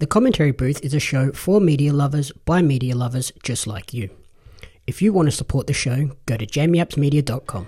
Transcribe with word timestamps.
The 0.00 0.06
Commentary 0.06 0.52
Booth 0.52 0.82
is 0.82 0.94
a 0.94 0.98
show 0.98 1.30
for 1.32 1.60
media 1.60 1.92
lovers 1.92 2.32
by 2.32 2.62
media 2.62 2.96
lovers 2.96 3.32
just 3.42 3.66
like 3.66 3.92
you. 3.92 4.08
If 4.86 5.02
you 5.02 5.12
want 5.12 5.26
to 5.26 5.30
support 5.30 5.66
the 5.66 5.74
show, 5.74 6.12
go 6.24 6.38
to 6.38 6.46
jamieappsmedia.com. 6.46 7.66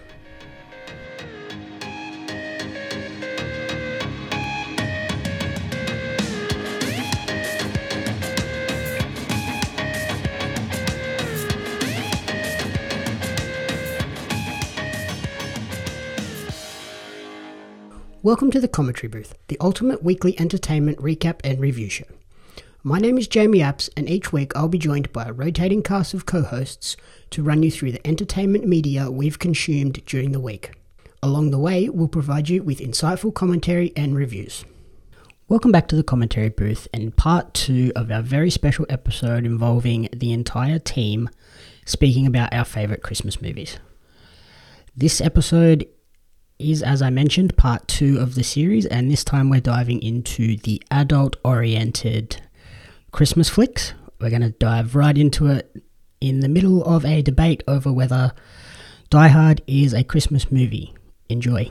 Welcome 18.23 18.51
to 18.53 18.61
the 18.61 18.69
Commentary 18.69 19.09
Booth, 19.09 19.35
the 19.49 19.59
ultimate 19.61 20.03
weekly 20.03 20.41
entertainment 20.41 20.97
recap 20.97 21.41
and 21.45 21.61
review 21.61 21.91
show. 21.91 22.07
My 22.85 22.99
name 22.99 23.17
is 23.17 23.29
Jamie 23.29 23.61
Apps, 23.61 23.89
and 23.97 24.11
each 24.11 24.33
week 24.33 24.51
I'll 24.57 24.67
be 24.67 24.77
joined 24.77 25.13
by 25.13 25.27
a 25.27 25.33
rotating 25.33 25.85
cast 25.85 26.15
of 26.15 26.27
co 26.27 26.43
hosts 26.43 26.97
to 27.31 27.41
run 27.41 27.63
you 27.63 27.71
through 27.71 27.93
the 27.93 28.05
entertainment 28.05 28.67
media 28.67 29.09
we've 29.09 29.39
consumed 29.39 30.05
during 30.05 30.33
the 30.33 30.41
week. 30.41 30.73
Along 31.23 31.53
the 31.53 31.61
way, 31.61 31.89
we'll 31.89 32.09
provide 32.09 32.49
you 32.49 32.61
with 32.65 32.81
insightful 32.81 33.33
commentary 33.33 33.93
and 33.95 34.17
reviews. 34.17 34.65
Welcome 35.47 35.71
back 35.71 35.87
to 35.89 35.97
the 35.97 36.03
Commentary 36.03 36.49
Booth 36.49 36.89
and 36.93 37.17
part 37.17 37.55
two 37.55 37.93
of 37.95 38.11
our 38.11 38.21
very 38.21 38.51
special 38.51 38.85
episode 38.89 39.47
involving 39.47 40.09
the 40.13 40.33
entire 40.33 40.81
team 40.81 41.31
speaking 41.87 42.27
about 42.27 42.53
our 42.53 42.65
favourite 42.65 43.05
Christmas 43.05 43.41
movies. 43.41 43.79
This 44.97 45.21
episode 45.21 45.87
is, 46.59 46.83
as 46.83 47.01
I 47.01 47.11
mentioned, 47.11 47.57
part 47.57 47.87
two 47.87 48.19
of 48.19 48.35
the 48.35 48.43
series, 48.43 48.87
and 48.87 49.09
this 49.09 49.23
time 49.23 49.51
we're 49.51 49.61
diving 49.61 50.03
into 50.03 50.57
the 50.57 50.83
adult 50.91 51.37
oriented 51.45 52.43
Christmas 53.13 53.49
flicks. 53.49 53.95
We're 54.21 54.31
going 54.31 54.43
to 54.43 54.51
dive 54.51 54.95
right 54.95 55.17
into 55.17 55.47
it 55.47 55.83
in 56.21 56.41
the 56.41 56.49
middle 56.49 56.85
of 56.85 57.05
a 57.05 57.23
debate 57.23 57.63
over 57.69 57.93
whether 57.93 58.33
Die 59.11 59.29
Hard 59.29 59.63
is 59.67 59.93
a 59.93 60.05
Christmas 60.05 60.51
movie. 60.51 60.95
Enjoy. 61.29 61.69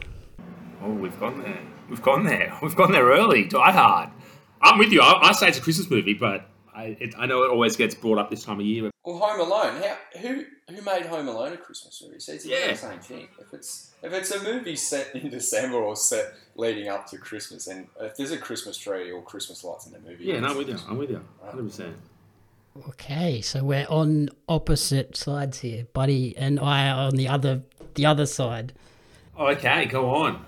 Oh, 0.83 0.91
we've 0.91 1.17
gone 1.19 1.41
there. 1.41 1.59
We've 1.89 2.01
gone 2.01 2.25
there. 2.25 2.57
We've 2.61 2.75
gone 2.75 2.91
there 2.91 3.05
early. 3.05 3.45
Die 3.45 3.71
Hard. 3.71 4.09
I'm 4.61 4.77
with 4.79 4.91
you. 4.91 5.01
I, 5.01 5.29
I 5.29 5.31
say 5.33 5.49
it's 5.49 5.57
a 5.57 5.61
Christmas 5.61 5.89
movie, 5.89 6.13
but 6.13 6.47
I, 6.73 6.95
it, 6.99 7.15
I 7.17 7.25
know 7.25 7.43
it 7.43 7.51
always 7.51 7.75
gets 7.75 7.95
brought 7.95 8.17
up 8.17 8.29
this 8.29 8.43
time 8.43 8.59
of 8.59 8.65
year. 8.65 8.89
Well, 9.03 9.17
Home 9.17 9.39
Alone. 9.39 9.81
How 9.81 9.97
who 10.19 10.43
who 10.69 10.81
made 10.83 11.05
Home 11.07 11.27
Alone 11.27 11.53
a 11.53 11.57
Christmas 11.57 12.01
movie? 12.05 12.19
So 12.19 12.33
it's 12.33 12.43
the 12.45 12.51
Yeah. 12.51 12.57
exact 12.69 13.03
same 13.05 13.17
thing. 13.17 13.27
If 13.39 13.53
it's 13.53 13.93
if 14.03 14.13
it's 14.13 14.31
a 14.31 14.41
movie 14.43 14.75
set 14.75 15.13
in 15.15 15.29
December 15.31 15.77
or 15.77 15.95
set 15.95 16.33
leading 16.55 16.87
up 16.89 17.07
to 17.07 17.17
Christmas, 17.17 17.67
and 17.67 17.87
if 17.99 18.15
there's 18.17 18.31
a 18.31 18.37
Christmas 18.37 18.77
tree 18.77 19.11
or 19.11 19.21
Christmas 19.21 19.63
lights 19.63 19.85
in 19.87 19.93
the 19.93 19.99
movie, 19.99 20.25
Yeah, 20.25 20.39
no, 20.39 20.49
I'm 20.49 20.57
with 20.57 20.69
you. 20.69 20.77
I'm 20.87 20.97
with 20.97 21.09
you. 21.09 21.21
100%. 21.45 21.93
Okay, 22.89 23.41
so 23.41 23.63
we're 23.63 23.85
on 23.89 24.29
opposite 24.47 25.17
sides 25.17 25.59
here. 25.59 25.85
Buddy 25.93 26.35
and 26.37 26.59
I 26.59 26.87
are 26.89 27.07
on 27.07 27.15
the 27.15 27.27
other 27.27 27.63
the 27.95 28.05
other 28.05 28.25
side. 28.25 28.71
Okay, 29.37 29.85
go 29.87 30.09
on. 30.09 30.45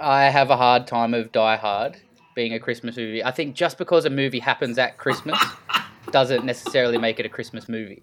I 0.00 0.24
have 0.24 0.50
a 0.50 0.56
hard 0.56 0.86
time 0.86 1.14
of 1.14 1.32
Die 1.32 1.56
Hard 1.56 1.96
being 2.36 2.52
a 2.52 2.60
Christmas 2.60 2.96
movie. 2.96 3.24
I 3.24 3.32
think 3.32 3.56
just 3.56 3.78
because 3.78 4.04
a 4.04 4.10
movie 4.10 4.38
happens 4.38 4.78
at 4.78 4.98
Christmas 4.98 5.38
doesn't 6.12 6.44
necessarily 6.44 6.98
make 6.98 7.18
it 7.18 7.26
a 7.26 7.28
Christmas 7.28 7.68
movie. 7.68 8.02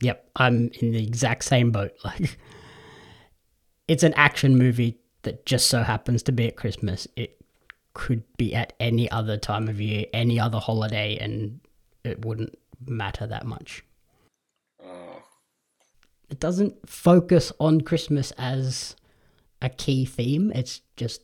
Yep, 0.00 0.30
I'm 0.36 0.70
in 0.80 0.92
the 0.92 1.02
exact 1.02 1.44
same 1.44 1.70
boat. 1.70 1.92
Like, 2.04 2.38
it's 3.88 4.02
an 4.04 4.14
action 4.14 4.56
movie 4.56 4.98
that 5.22 5.46
just 5.46 5.68
so 5.68 5.82
happens 5.82 6.22
to 6.24 6.32
be 6.32 6.48
at 6.48 6.56
Christmas. 6.56 7.06
It 7.16 7.40
could 7.94 8.22
be 8.36 8.54
at 8.54 8.72
any 8.80 9.10
other 9.10 9.36
time 9.36 9.68
of 9.68 9.80
year, 9.80 10.06
any 10.12 10.40
other 10.40 10.58
holiday, 10.58 11.18
and 11.18 11.60
it 12.04 12.24
wouldn't 12.24 12.58
matter 12.86 13.26
that 13.26 13.46
much. 13.46 13.84
Oh. 14.82 15.22
It 16.30 16.40
doesn't 16.40 16.88
focus 16.88 17.52
on 17.60 17.82
Christmas 17.82 18.32
as 18.32 18.96
a 19.60 19.68
key 19.68 20.04
theme. 20.04 20.52
It's 20.54 20.80
just 20.96 21.22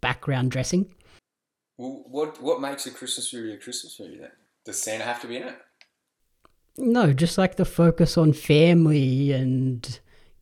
background 0.00 0.50
dressing. 0.50 0.94
Well, 1.78 2.04
what 2.06 2.40
what 2.40 2.60
makes 2.60 2.86
a 2.86 2.90
Christmas 2.90 3.32
movie 3.32 3.54
a 3.54 3.58
Christmas 3.58 3.98
movie 3.98 4.18
then? 4.18 4.30
Does 4.64 4.80
Santa 4.80 5.04
have 5.04 5.20
to 5.22 5.26
be 5.26 5.38
in 5.38 5.48
it? 5.48 5.58
No, 6.76 7.12
just 7.12 7.38
like 7.38 7.56
the 7.56 7.64
focus 7.64 8.16
on 8.18 8.32
family 8.32 9.32
and 9.32 10.00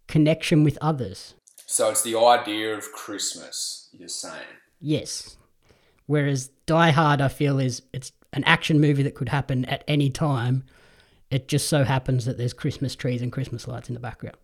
connection 0.08 0.64
with 0.64 0.78
others. 0.80 1.34
So 1.72 1.88
it's 1.88 2.02
the 2.02 2.18
idea 2.18 2.76
of 2.76 2.92
Christmas. 2.92 3.88
You're 3.98 4.06
saying. 4.06 4.44
Yes. 4.78 5.38
Whereas 6.04 6.48
Die 6.66 6.90
Hard, 6.90 7.22
I 7.22 7.28
feel, 7.28 7.58
is 7.58 7.80
it's 7.94 8.12
an 8.34 8.44
action 8.44 8.78
movie 8.78 9.02
that 9.04 9.14
could 9.14 9.30
happen 9.30 9.64
at 9.64 9.82
any 9.88 10.10
time. 10.10 10.64
It 11.30 11.48
just 11.48 11.70
so 11.70 11.84
happens 11.84 12.26
that 12.26 12.36
there's 12.36 12.52
Christmas 12.52 12.94
trees 12.94 13.22
and 13.22 13.32
Christmas 13.32 13.66
lights 13.66 13.88
in 13.88 13.94
the 13.94 14.00
background. 14.00 14.36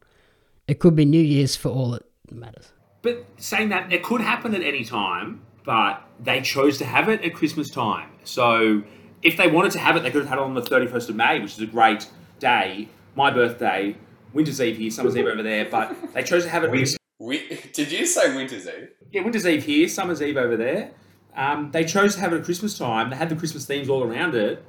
It 0.68 0.78
could 0.78 0.96
be 0.96 1.04
New 1.04 1.20
Year's 1.20 1.54
for 1.54 1.68
all 1.68 1.92
it 1.92 2.06
matters. 2.30 2.72
But 3.02 3.26
saying 3.36 3.68
that, 3.68 3.92
it 3.92 4.02
could 4.02 4.22
happen 4.22 4.54
at 4.54 4.62
any 4.62 4.82
time, 4.82 5.42
but 5.66 6.02
they 6.18 6.40
chose 6.40 6.78
to 6.78 6.86
have 6.86 7.10
it 7.10 7.22
at 7.22 7.34
Christmas 7.34 7.68
time. 7.68 8.08
So 8.24 8.84
if 9.22 9.36
they 9.36 9.48
wanted 9.48 9.72
to 9.72 9.80
have 9.80 9.96
it, 9.96 10.02
they 10.02 10.10
could 10.10 10.22
have 10.22 10.30
had 10.30 10.38
it 10.38 10.44
on 10.44 10.54
the 10.54 10.62
31st 10.62 11.10
of 11.10 11.16
May, 11.16 11.40
which 11.40 11.52
is 11.52 11.60
a 11.60 11.66
great 11.66 12.08
day. 12.38 12.88
My 13.14 13.30
birthday, 13.30 13.98
Winter's 14.32 14.62
Eve 14.62 14.78
here, 14.78 14.90
Summer's 14.90 15.14
Eve 15.14 15.26
over 15.26 15.42
there, 15.42 15.66
but 15.70 15.94
they 16.14 16.22
chose 16.22 16.44
to 16.44 16.48
have 16.48 16.64
it. 16.64 16.97
We, 17.18 17.60
did 17.72 17.90
you 17.90 18.06
say 18.06 18.34
Winter's 18.34 18.66
Eve? 18.66 18.90
Yeah, 19.12 19.22
Winter's 19.22 19.46
Eve 19.46 19.64
here, 19.64 19.88
Summer's 19.88 20.22
Eve 20.22 20.36
over 20.36 20.56
there. 20.56 20.92
Um, 21.36 21.70
they 21.70 21.84
chose 21.84 22.14
to 22.14 22.20
have 22.20 22.32
it 22.32 22.38
at 22.38 22.44
Christmas 22.44 22.76
time. 22.76 23.10
They 23.10 23.16
had 23.16 23.28
the 23.28 23.36
Christmas 23.36 23.64
themes 23.66 23.88
all 23.88 24.02
around 24.02 24.34
it. 24.34 24.64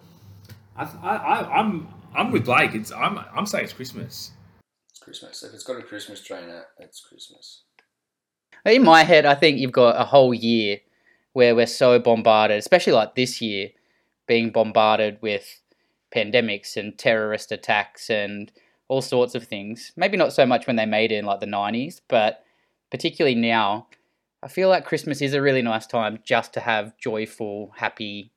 I, 0.75 0.83
I, 0.83 1.15
I, 1.15 1.59
I'm, 1.59 1.87
I'm 2.15 2.31
with 2.31 2.45
Blake. 2.45 2.73
It's, 2.73 2.91
I'm, 2.91 3.19
I'm 3.35 3.45
saying 3.45 3.65
it's 3.65 3.73
Christmas. 3.73 4.31
It's 4.89 4.99
Christmas. 4.99 5.43
If 5.43 5.53
it's 5.53 5.63
got 5.63 5.79
a 5.79 5.83
Christmas 5.83 6.21
tree 6.21 6.37
in 6.37 6.61
it's 6.79 7.01
Christmas. 7.01 7.63
In 8.65 8.83
my 8.83 9.03
head, 9.03 9.25
I 9.25 9.35
think 9.35 9.57
you've 9.57 9.71
got 9.71 9.99
a 9.99 10.05
whole 10.05 10.33
year 10.33 10.79
where 11.33 11.55
we're 11.55 11.67
so 11.67 11.97
bombarded, 11.99 12.57
especially 12.57 12.93
like 12.93 13.15
this 13.15 13.41
year, 13.41 13.69
being 14.27 14.51
bombarded 14.51 15.17
with 15.21 15.61
pandemics 16.13 16.75
and 16.75 16.97
terrorist 16.97 17.51
attacks 17.51 18.09
and 18.09 18.51
all 18.89 19.01
sorts 19.01 19.35
of 19.35 19.47
things. 19.47 19.93
Maybe 19.95 20.17
not 20.17 20.33
so 20.33 20.45
much 20.45 20.67
when 20.67 20.75
they 20.75 20.85
made 20.85 21.13
it 21.13 21.15
in 21.19 21.25
like 21.25 21.39
the 21.39 21.45
90s, 21.45 22.01
but 22.09 22.43
particularly 22.91 23.35
now, 23.35 23.87
I 24.43 24.47
feel 24.47 24.67
like 24.67 24.85
Christmas 24.85 25.21
is 25.21 25.33
a 25.33 25.41
really 25.41 25.61
nice 25.61 25.87
time 25.87 26.19
just 26.25 26.53
to 26.53 26.59
have 26.59 26.97
joyful, 26.97 27.71
happy, 27.77 28.31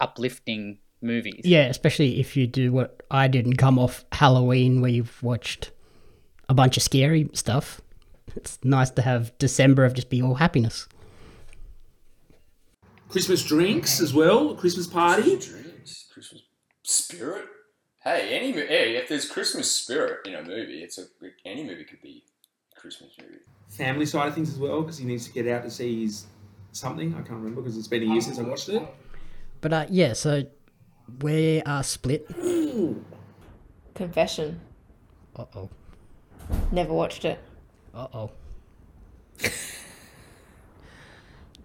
uplifting 0.00 0.78
movies. 1.02 1.42
Yeah, 1.44 1.66
especially 1.66 2.20
if 2.20 2.36
you 2.36 2.46
do 2.46 2.72
what 2.72 3.02
I 3.10 3.28
did 3.28 3.44
and 3.46 3.56
come 3.56 3.78
off 3.78 4.04
Halloween 4.12 4.80
where 4.80 4.90
you've 4.90 5.22
watched 5.22 5.70
a 6.48 6.54
bunch 6.54 6.76
of 6.76 6.82
scary 6.82 7.28
stuff. 7.34 7.80
It's 8.34 8.58
nice 8.64 8.90
to 8.90 9.02
have 9.02 9.36
December 9.38 9.84
of 9.84 9.94
just 9.94 10.08
be 10.08 10.22
all 10.22 10.36
happiness. 10.36 10.88
Christmas 13.08 13.44
drinks 13.44 14.00
as 14.00 14.14
well, 14.14 14.54
Christmas 14.54 14.86
party. 14.86 15.22
Christmas 15.22 15.46
drinks, 15.46 16.06
Christmas 16.12 16.42
spirit. 16.84 17.44
Hey, 18.02 18.34
any 18.34 18.52
hey, 18.52 18.96
if 18.96 19.08
there's 19.08 19.28
Christmas 19.28 19.70
spirit 19.70 20.26
in 20.26 20.34
a 20.34 20.42
movie, 20.42 20.82
it's 20.82 20.98
a 20.98 21.04
any 21.44 21.64
movie 21.64 21.84
could 21.84 22.00
be 22.00 22.24
a 22.74 22.80
Christmas 22.80 23.10
movie. 23.20 23.40
family 23.68 24.06
side 24.06 24.28
of 24.28 24.34
things 24.34 24.48
as 24.48 24.58
well 24.58 24.80
because 24.80 24.96
he 24.96 25.04
needs 25.04 25.26
to 25.26 25.32
get 25.32 25.46
out 25.46 25.62
to 25.64 25.70
see 25.70 26.04
his 26.04 26.26
something. 26.72 27.12
I 27.12 27.18
can't 27.18 27.32
remember 27.32 27.60
because 27.60 27.76
it's 27.76 27.88
been 27.88 28.02
a 28.02 28.06
year 28.06 28.22
since 28.22 28.38
I 28.38 28.42
watched 28.42 28.70
it. 28.70 28.82
But 29.60 29.72
uh, 29.74 29.86
yeah, 29.90 30.14
so 30.14 30.44
we 31.20 31.60
are 31.62 31.82
split. 31.82 32.26
Confession. 33.94 34.60
Uh 35.36 35.44
oh. 35.54 35.68
Never 36.72 36.94
watched 36.94 37.26
it. 37.26 37.38
Uh 37.94 38.06
oh. 38.14 38.30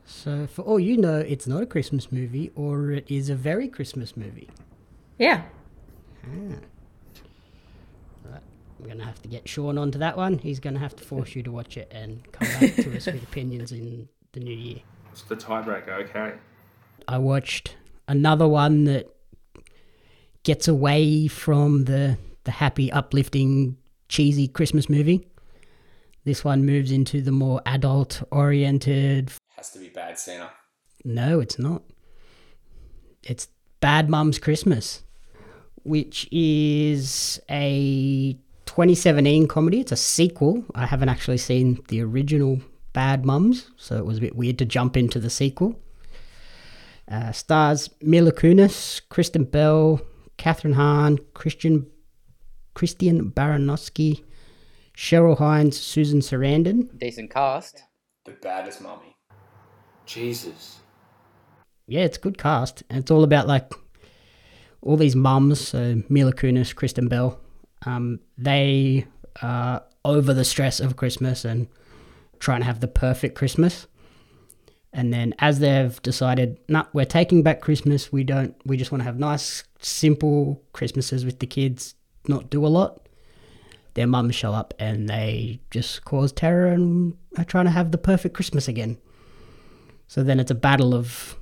so, 0.06 0.48
for 0.48 0.64
all 0.64 0.80
you 0.82 0.98
know, 0.98 1.20
it's 1.20 1.48
not 1.48 1.64
a 1.64 1.66
Christmas 1.66 2.12
movie, 2.12 2.52
or 2.56 2.92
it 2.92 3.10
is 3.10 3.30
a 3.30 3.36
very 3.36 3.70
Christmas 3.70 4.18
movie. 4.18 4.50
Yeah. 5.18 5.44
Right. 6.28 6.60
I'm 8.80 8.86
going 8.86 8.98
to 8.98 9.06
have 9.06 9.22
to 9.22 9.28
get 9.28 9.48
Sean 9.48 9.78
onto 9.78 10.00
that 10.00 10.18
one. 10.18 10.38
He's 10.38 10.60
going 10.60 10.74
to 10.74 10.80
have 10.80 10.96
to 10.98 11.04
force 11.04 11.36
you 11.36 11.44
to 11.44 11.52
watch 11.52 11.78
it 11.78 11.90
and 11.92 12.22
come 12.32 12.48
back 12.48 12.76
to 12.76 12.98
us 12.98 13.06
with 13.06 13.24
opinions 13.24 13.72
in 13.72 14.10
the 14.34 14.40
new 14.40 14.56
year. 14.56 14.80
It's 15.12 15.22
the 15.24 15.36
tiebreaker. 15.36 16.10
Okay. 16.10 16.34
I 17.08 17.18
watched 17.18 17.76
another 18.08 18.48
one 18.48 18.86
that 18.86 19.08
gets 20.44 20.68
away 20.68 21.28
from 21.28 21.86
the 21.86 22.18
the 22.44 22.52
happy, 22.52 22.92
uplifting, 22.92 23.78
cheesy 24.08 24.48
Christmas 24.48 24.90
movie. 24.90 25.28
This 26.26 26.44
one 26.44 26.66
moves 26.66 26.92
into 26.92 27.22
the 27.22 27.32
more 27.32 27.62
adult 27.66 28.24
oriented. 28.32 29.32
Has 29.58 29.72
to 29.72 29.80
be 29.80 29.90
Bad 29.90 30.18
Santa. 30.18 30.50
No, 31.04 31.40
it's 31.40 31.60
not. 31.60 31.84
It's 33.24 33.48
Bad 33.80 34.10
Mum's 34.10 34.40
Christmas, 34.40 35.04
which 35.86 36.28
is 36.32 37.40
a 37.50 38.34
2017 38.66 39.48
comedy. 39.48 39.80
It's 39.80 39.92
a 39.92 39.96
sequel. 39.96 40.66
I 40.74 40.86
haven't 40.86 41.10
actually 41.10 41.38
seen 41.38 41.80
the 41.88 42.02
original 42.02 42.60
Bad 42.92 43.26
Mums, 43.26 43.72
so 43.78 43.98
it 43.98 44.06
was 44.06 44.18
a 44.18 44.22
bit 44.22 44.36
weird 44.36 44.58
to 44.60 44.66
jump 44.66 44.98
into 44.98 45.20
the 45.20 45.30
sequel. 45.30 45.80
Uh, 47.10 47.32
stars 47.32 47.90
Mila 48.02 48.32
Kunis, 48.32 49.02
Kristen 49.10 49.44
Bell, 49.44 50.02
Kathryn 50.38 50.74
Hahn, 50.74 51.20
Christian 51.34 51.86
Christian 52.74 53.32
Baranowski, 53.32 54.24
Cheryl 54.98 55.38
Hines, 55.38 55.80
Susan 55.80 56.20
Sarandon. 56.20 56.98
Decent 56.98 57.30
cast. 57.30 57.84
The 58.26 58.32
baddest 58.32 58.82
mummy. 58.82 59.16
Jesus. 60.06 60.80
Yeah, 61.88 62.02
it's 62.02 62.18
a 62.18 62.22
good 62.22 62.38
cast. 62.38 62.84
And 62.90 63.00
it's 63.00 63.12
all 63.12 63.24
about 63.24 63.48
like 63.48 63.72
all 64.86 64.96
these 64.96 65.16
mums, 65.16 65.60
so 65.60 66.02
Mila 66.08 66.32
Kunis, 66.32 66.74
Kristen 66.74 67.08
Bell. 67.08 67.40
Um, 67.86 68.20
they 68.38 69.06
are 69.42 69.84
over 70.06 70.34
the 70.34 70.46
stress 70.46 70.80
of 70.80 70.96
Christmas 70.96 71.44
and 71.44 71.68
trying 72.40 72.62
to 72.62 72.66
have 72.66 72.80
the 72.80 72.88
perfect 72.88 73.36
Christmas. 73.36 73.88
And 74.94 75.12
then 75.12 75.34
as 75.40 75.60
they've 75.60 76.02
decided, 76.04 76.58
nah, 76.70 76.86
we're 76.94 77.06
taking 77.06 77.44
back 77.44 77.60
Christmas. 77.60 78.12
We 78.12 78.24
don't. 78.24 78.56
We 78.66 78.78
just 78.78 78.92
want 78.92 79.02
to 79.02 79.06
have 79.06 79.20
nice, 79.20 79.64
simple 79.82 80.64
Christmases 80.72 81.26
with 81.26 81.40
the 81.40 81.48
kids. 81.48 81.96
Not 82.28 82.50
do 82.50 82.66
a 82.66 82.70
lot. 82.70 83.10
Their 83.96 84.08
mums 84.08 84.36
show 84.36 84.54
up 84.54 84.74
and 84.80 85.10
they 85.10 85.60
just 85.72 86.06
cause 86.06 86.32
terror 86.32 86.68
and 86.68 87.18
are 87.38 87.44
trying 87.44 87.66
to 87.66 87.72
have 87.72 87.92
the 87.92 87.98
perfect 87.98 88.36
Christmas 88.36 88.68
again. 88.68 88.98
So 90.08 90.22
then 90.22 90.40
it's 90.40 90.52
a 90.52 90.56
battle 90.56 90.94
of 90.94 91.36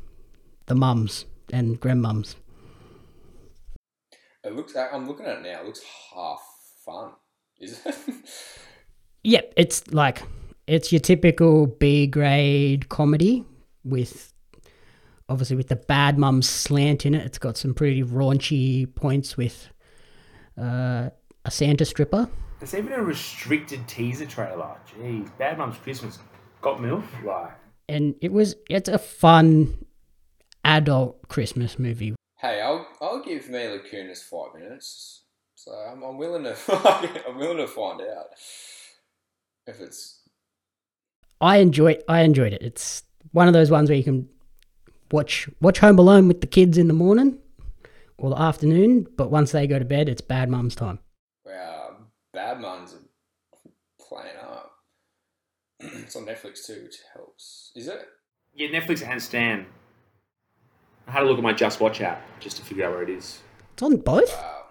the 0.67 0.75
mums 0.75 1.25
and 1.51 1.79
grandmums. 1.79 2.35
It 4.43 4.55
looks. 4.55 4.75
I'm 4.75 5.07
looking 5.07 5.25
at 5.25 5.37
it 5.37 5.43
now. 5.43 5.61
It 5.61 5.65
looks 5.65 5.81
half 6.13 6.41
fun. 6.85 7.11
Is 7.59 7.79
it? 7.85 7.95
Yep, 9.25 9.53
it's 9.55 9.87
like 9.93 10.21
it's 10.67 10.91
your 10.91 10.99
typical 10.99 11.65
B 11.67 12.07
grade 12.07 12.89
comedy 12.89 13.45
with 13.85 14.33
obviously 15.29 15.55
with 15.55 15.69
the 15.69 15.77
bad 15.77 16.17
mum 16.17 16.41
slant 16.41 17.05
in 17.05 17.15
it. 17.15 17.25
It's 17.25 17.37
got 17.37 17.55
some 17.55 17.73
pretty 17.73 18.03
raunchy 18.03 18.93
points 18.95 19.37
with 19.37 19.69
uh, 20.59 21.09
a 21.45 21.51
Santa 21.51 21.85
stripper. 21.85 22.29
There's 22.59 22.75
even 22.75 22.91
a 22.91 23.01
restricted 23.01 23.87
teaser 23.87 24.25
trailer. 24.25 24.75
Jeez, 24.93 25.29
Bad 25.37 25.57
Mum's 25.57 25.77
Christmas 25.77 26.19
got 26.61 26.79
milf. 26.79 27.03
Like, 27.23 27.51
And 27.87 28.15
it 28.21 28.33
was 28.33 28.55
it's 28.69 28.89
a 28.89 28.97
fun 28.97 29.85
adult 30.65 31.29
Christmas 31.29 31.79
movie. 31.79 32.13
Hey, 32.43 32.61
I'll 32.61 32.85
I'll 33.01 33.23
give 33.23 33.49
Mila 33.49 33.79
Kunis 33.79 34.21
five 34.21 34.53
minutes. 34.59 35.23
So 35.55 35.71
I'm, 35.71 36.03
I'm 36.03 36.17
willing 36.17 36.43
to. 36.43 36.55
I'm 37.27 37.37
willing 37.37 37.57
to 37.57 37.67
find 37.67 38.01
out 38.01 38.27
if 39.65 39.79
it's. 39.79 40.21
I 41.41 41.57
enjoy 41.57 41.97
I 42.07 42.21
enjoyed 42.21 42.53
it. 42.53 42.61
It's 42.61 43.03
one 43.31 43.47
of 43.47 43.53
those 43.53 43.71
ones 43.71 43.89
where 43.89 43.97
you 43.97 44.03
can 44.03 44.29
watch 45.11 45.49
watch 45.61 45.79
Home 45.79 45.97
Alone 45.97 46.27
with 46.27 46.41
the 46.41 46.47
kids 46.47 46.77
in 46.77 46.87
the 46.87 46.93
morning 46.93 47.39
or 48.17 48.29
the 48.29 48.39
afternoon, 48.39 49.07
but 49.17 49.31
once 49.31 49.51
they 49.51 49.65
go 49.65 49.79
to 49.79 49.85
bed, 49.85 50.07
it's 50.07 50.21
bad 50.21 50.49
mum's 50.49 50.75
time. 50.75 50.99
Wow, 51.45 51.95
Bad 52.31 52.61
Mums 52.61 52.93
are 52.93 53.69
playing 53.99 54.37
up. 54.41 54.71
it's 55.79 56.15
on 56.15 56.25
Netflix 56.25 56.65
too, 56.65 56.83
which 56.83 56.97
helps. 57.13 57.71
Is 57.75 57.87
it? 57.87 58.05
yeah, 58.53 58.67
Netflix 58.67 59.05
and 59.05 59.21
Stan. 59.21 59.65
I 61.07 61.11
had 61.11 61.23
a 61.23 61.25
look 61.25 61.37
at 61.37 61.43
my 61.43 61.53
Just 61.53 61.79
Watch 61.79 62.01
app 62.01 62.21
just 62.39 62.57
to 62.57 62.63
figure 62.63 62.85
out 62.85 62.91
where 62.91 63.03
it 63.03 63.09
is. 63.09 63.41
It's 63.73 63.83
on 63.83 63.97
both. 63.97 64.31
Wow, 64.31 64.63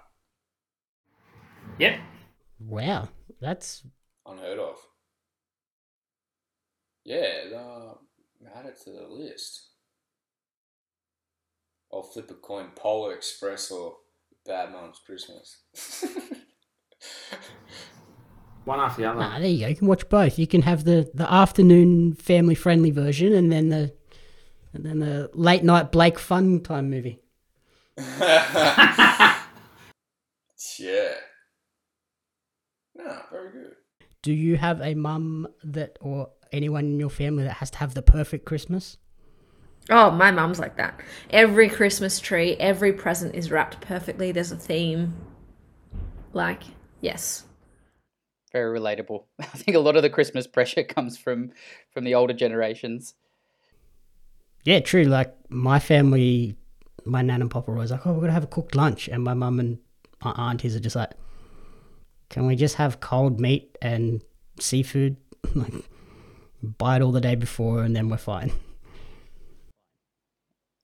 Yep. 1.78 2.00
Wow, 2.60 3.08
that's 3.40 3.82
unheard 4.26 4.58
of. 4.58 4.76
Yeah, 7.04 7.56
uh, 7.56 7.94
add 8.56 8.66
it 8.66 8.78
to 8.84 8.90
the 8.90 9.08
list. 9.08 9.70
I'll 11.92 12.02
flip 12.02 12.30
a 12.30 12.34
coin: 12.34 12.70
Polar 12.76 13.14
Express 13.14 13.70
or 13.70 13.96
Bad 14.46 14.72
Mom's 14.72 15.00
Christmas. 15.04 15.62
One 18.64 18.78
after 18.78 19.02
the 19.02 19.10
other. 19.10 19.20
Ah, 19.20 19.38
there 19.40 19.48
you 19.48 19.60
go. 19.60 19.66
You 19.68 19.76
can 19.76 19.88
watch 19.88 20.08
both. 20.08 20.38
You 20.38 20.46
can 20.46 20.62
have 20.62 20.84
the, 20.84 21.10
the 21.14 21.30
afternoon 21.30 22.14
family 22.14 22.54
friendly 22.54 22.92
version, 22.92 23.32
and 23.32 23.50
then 23.50 23.70
the 23.70 23.92
and 24.72 24.84
then 24.84 24.98
the 25.00 25.30
late 25.34 25.64
night 25.64 25.92
Blake 25.92 26.18
fun 26.18 26.60
time 26.60 26.90
movie. 26.90 27.20
yeah. 27.96 29.44
No, 32.94 33.22
very 33.30 33.52
good. 33.52 33.72
Do 34.22 34.32
you 34.32 34.56
have 34.56 34.80
a 34.80 34.94
mum 34.94 35.48
that 35.64 35.98
or 36.00 36.30
anyone 36.52 36.84
in 36.84 37.00
your 37.00 37.10
family 37.10 37.44
that 37.44 37.54
has 37.54 37.70
to 37.70 37.78
have 37.78 37.94
the 37.94 38.02
perfect 38.02 38.44
Christmas? 38.44 38.98
Oh, 39.90 40.10
my 40.10 40.30
mum's 40.30 40.60
like 40.60 40.76
that. 40.76 41.00
Every 41.30 41.68
Christmas 41.68 42.20
tree, 42.20 42.54
every 42.56 42.92
present 42.92 43.34
is 43.34 43.50
wrapped 43.50 43.80
perfectly. 43.80 44.30
There's 44.30 44.52
a 44.52 44.56
theme. 44.56 45.14
Like, 46.32 46.62
yes. 47.00 47.44
Very 48.52 48.78
relatable. 48.78 49.24
I 49.40 49.44
think 49.44 49.76
a 49.76 49.80
lot 49.80 49.96
of 49.96 50.02
the 50.02 50.10
Christmas 50.10 50.46
pressure 50.46 50.84
comes 50.84 51.18
from 51.18 51.50
from 51.92 52.04
the 52.04 52.14
older 52.14 52.34
generations. 52.34 53.14
Yeah, 54.64 54.80
true. 54.80 55.04
Like 55.04 55.34
my 55.50 55.78
family, 55.78 56.56
my 57.04 57.22
nan 57.22 57.42
and 57.42 57.50
papa 57.50 57.70
were 57.70 57.76
always 57.76 57.90
like, 57.90 58.06
"Oh, 58.06 58.12
we're 58.12 58.20
gonna 58.20 58.32
have 58.32 58.44
a 58.44 58.48
cooked 58.48 58.74
lunch," 58.74 59.08
and 59.08 59.24
my 59.24 59.34
mum 59.34 59.58
and 59.60 59.78
my 60.24 60.32
aunties 60.32 60.76
are 60.76 60.80
just 60.80 60.96
like, 60.96 61.12
"Can 62.28 62.46
we 62.46 62.54
just 62.56 62.76
have 62.76 63.00
cold 63.00 63.40
meat 63.40 63.76
and 63.82 64.22
seafood? 64.60 65.16
like, 65.54 65.72
buy 66.62 66.96
it 66.96 67.02
all 67.02 67.12
the 67.12 67.20
day 67.20 67.34
before, 67.34 67.82
and 67.82 67.96
then 67.96 68.08
we're 68.08 68.16
fine." 68.16 68.52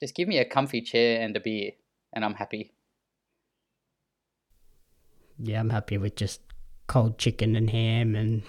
Just 0.00 0.14
give 0.14 0.28
me 0.28 0.38
a 0.38 0.44
comfy 0.44 0.80
chair 0.80 1.20
and 1.20 1.36
a 1.36 1.40
beer, 1.40 1.72
and 2.12 2.24
I'm 2.24 2.34
happy. 2.34 2.72
Yeah, 5.38 5.60
I'm 5.60 5.70
happy 5.70 5.98
with 5.98 6.16
just 6.16 6.40
cold 6.88 7.18
chicken 7.18 7.54
and 7.54 7.70
ham 7.70 8.16
and 8.16 8.42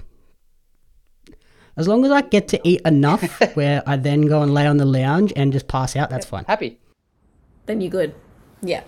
as 1.80 1.88
long 1.88 2.06
as 2.06 2.12
I 2.12 2.22
get 2.22 2.50
to 2.50 2.60
eat 2.68 2.81
enough 2.86 3.24
where 3.56 3.81
I 3.88 3.96
then 3.96 4.24
go 4.24 4.42
and 4.42 4.54
lay 4.54 4.68
on 4.68 4.78
the 4.78 4.86
lounge 4.86 5.31
and 5.36 5.54
just 5.54 5.68
pass 5.68 5.96
out, 5.96 6.10
that's 6.10 6.26
fine. 6.26 6.44
Happy. 6.46 6.78
Then 7.66 7.81
you're 7.81 7.90
good. 7.90 8.14
Yeah. 8.62 8.84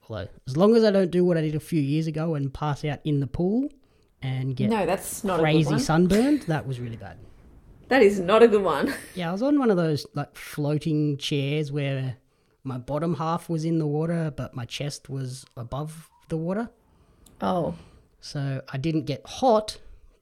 Hello. 0.00 0.28
as 0.46 0.56
long 0.56 0.76
as 0.76 0.84
I 0.84 0.92
don't 0.92 1.10
do 1.10 1.24
what 1.24 1.36
I 1.36 1.40
did 1.40 1.56
a 1.56 1.60
few 1.60 1.80
years 1.80 2.06
ago 2.06 2.36
and 2.36 2.54
pass 2.54 2.84
out 2.84 3.00
in 3.04 3.18
the 3.18 3.26
pool 3.26 3.68
and 4.22 4.54
get 4.54 4.70
No, 4.70 4.86
that's 4.86 5.24
not 5.24 5.40
crazy 5.40 5.78
sunburned, 5.80 6.42
that 6.42 6.66
was 6.66 6.78
really 6.78 6.96
bad. 6.96 7.16
That 7.88 8.02
is 8.02 8.20
not 8.20 8.42
a 8.42 8.48
good 8.48 8.62
one. 8.62 8.94
Yeah, 9.14 9.30
I 9.30 9.32
was 9.32 9.42
on 9.42 9.58
one 9.58 9.70
of 9.70 9.76
those 9.76 10.06
like 10.14 10.36
floating 10.36 11.16
chairs 11.16 11.72
where 11.72 12.16
my 12.64 12.78
bottom 12.78 13.14
half 13.14 13.48
was 13.48 13.64
in 13.64 13.78
the 13.78 13.86
water, 13.86 14.32
but 14.36 14.54
my 14.54 14.64
chest 14.64 15.08
was 15.08 15.44
above 15.56 16.10
the 16.28 16.36
water. 16.36 16.68
Oh. 17.40 17.74
So 18.20 18.60
I 18.68 18.76
didn't 18.76 19.06
get 19.06 19.26
hot, 19.26 19.78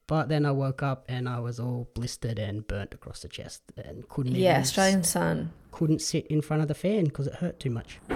but 0.06 0.28
then 0.28 0.44
I 0.46 0.50
woke 0.52 0.82
up 0.82 1.04
and 1.08 1.28
I 1.28 1.40
was 1.40 1.58
all 1.58 1.88
blistered 1.94 2.38
and 2.38 2.66
burnt 2.66 2.92
across 2.94 3.20
the 3.20 3.28
chest 3.28 3.62
and 3.76 4.08
couldn't 4.08 4.34
Yeah, 4.34 4.52
even 4.52 4.62
Australian 4.62 5.02
sun. 5.04 5.52
couldn't 5.70 6.00
sit 6.02 6.26
in 6.28 6.40
front 6.42 6.62
of 6.62 6.68
the 6.68 6.75
fan 6.75 7.04
because 7.04 7.26
it 7.26 7.34
hurt 7.37 7.58
too 7.61 7.70
much. 7.70 7.99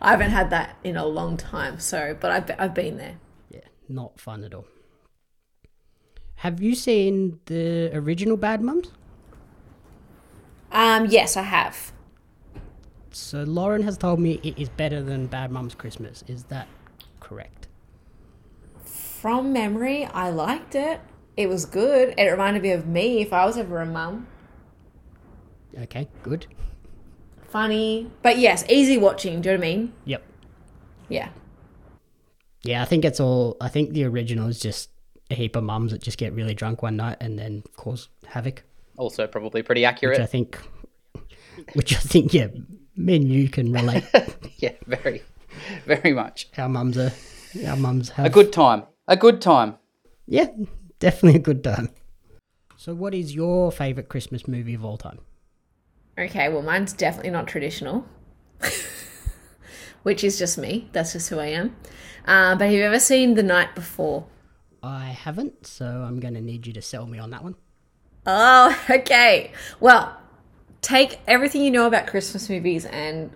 I 0.00 0.10
haven't 0.10 0.30
had 0.30 0.50
that 0.50 0.76
in 0.84 0.96
a 0.96 1.06
long 1.06 1.36
time, 1.36 1.78
so, 1.78 2.16
but 2.18 2.30
I've, 2.30 2.50
I've 2.58 2.74
been 2.74 2.96
there. 2.98 3.16
Yeah, 3.50 3.60
not 3.88 4.18
fun 4.20 4.44
at 4.44 4.54
all. 4.54 4.66
Have 6.36 6.60
you 6.60 6.74
seen 6.74 7.38
the 7.46 7.90
original 7.94 8.36
Bad 8.36 8.60
Mums? 8.62 8.90
Um, 10.72 11.06
yes, 11.06 11.36
I 11.36 11.42
have. 11.42 11.92
So 13.12 13.42
Lauren 13.42 13.82
has 13.82 13.96
told 13.98 14.18
me 14.20 14.40
it 14.42 14.58
is 14.58 14.68
better 14.70 15.02
than 15.02 15.26
Bad 15.26 15.50
Mums 15.52 15.74
Christmas. 15.74 16.24
Is 16.26 16.44
that 16.44 16.66
correct? 17.20 17.68
From 19.22 19.52
memory, 19.52 20.04
I 20.04 20.30
liked 20.30 20.74
it. 20.74 21.00
It 21.36 21.48
was 21.48 21.64
good. 21.64 22.12
It 22.18 22.24
reminded 22.24 22.60
me 22.64 22.72
of 22.72 22.88
me 22.88 23.22
if 23.22 23.32
I 23.32 23.46
was 23.46 23.56
ever 23.56 23.80
a 23.80 23.86
mum. 23.86 24.26
Okay, 25.78 26.08
good. 26.24 26.46
Funny. 27.48 28.10
But 28.22 28.38
yes, 28.38 28.64
easy 28.68 28.98
watching. 28.98 29.40
Do 29.40 29.50
you 29.50 29.56
know 29.56 29.60
what 29.60 29.64
I 29.68 29.70
mean? 29.76 29.92
Yep. 30.06 30.22
Yeah. 31.08 31.28
Yeah, 32.64 32.82
I 32.82 32.84
think 32.84 33.04
it's 33.04 33.20
all. 33.20 33.56
I 33.60 33.68
think 33.68 33.92
the 33.92 34.02
original 34.06 34.48
is 34.48 34.58
just 34.58 34.90
a 35.30 35.36
heap 35.36 35.54
of 35.54 35.62
mums 35.62 35.92
that 35.92 36.02
just 36.02 36.18
get 36.18 36.32
really 36.32 36.54
drunk 36.54 36.82
one 36.82 36.96
night 36.96 37.18
and 37.20 37.38
then 37.38 37.62
cause 37.76 38.08
havoc. 38.26 38.64
Also, 38.96 39.28
probably 39.28 39.62
pretty 39.62 39.82
Which 39.82 39.86
I 39.86 39.90
accurate. 39.90 40.30
think, 40.30 40.58
which 41.74 41.94
I 41.94 42.00
think, 42.00 42.34
yeah, 42.34 42.48
men 42.96 43.22
you 43.28 43.48
can 43.48 43.72
relate. 43.72 44.02
yeah, 44.58 44.72
very, 44.88 45.22
very 45.86 46.12
much. 46.12 46.48
our 46.58 46.68
mums 46.68 46.98
are, 46.98 47.12
our 47.68 47.76
mums 47.76 48.08
have 48.10 48.26
A 48.26 48.30
good 48.30 48.52
time. 48.52 48.82
A 49.12 49.16
good 49.16 49.42
time. 49.42 49.76
Yeah, 50.26 50.46
definitely 50.98 51.38
a 51.38 51.42
good 51.42 51.62
time. 51.62 51.90
So, 52.78 52.94
what 52.94 53.12
is 53.12 53.34
your 53.34 53.70
favorite 53.70 54.08
Christmas 54.08 54.48
movie 54.48 54.72
of 54.72 54.86
all 54.86 54.96
time? 54.96 55.18
Okay, 56.16 56.48
well, 56.48 56.62
mine's 56.62 56.94
definitely 56.94 57.30
not 57.30 57.46
traditional, 57.46 58.06
which 60.02 60.24
is 60.24 60.38
just 60.38 60.56
me. 60.56 60.88
That's 60.92 61.12
just 61.12 61.28
who 61.28 61.38
I 61.38 61.48
am. 61.48 61.76
Uh, 62.24 62.54
but 62.54 62.64
have 62.64 62.72
you 62.72 62.84
ever 62.84 62.98
seen 62.98 63.34
The 63.34 63.42
Night 63.42 63.74
Before? 63.74 64.24
I 64.82 65.08
haven't, 65.08 65.66
so 65.66 65.84
I'm 65.84 66.18
going 66.18 66.32
to 66.32 66.40
need 66.40 66.66
you 66.66 66.72
to 66.72 66.80
sell 66.80 67.06
me 67.06 67.18
on 67.18 67.28
that 67.32 67.44
one. 67.44 67.56
Oh, 68.24 68.74
okay. 68.88 69.52
Well, 69.78 70.16
take 70.80 71.20
everything 71.26 71.62
you 71.62 71.70
know 71.70 71.86
about 71.86 72.06
Christmas 72.06 72.48
movies 72.48 72.86
and 72.86 73.30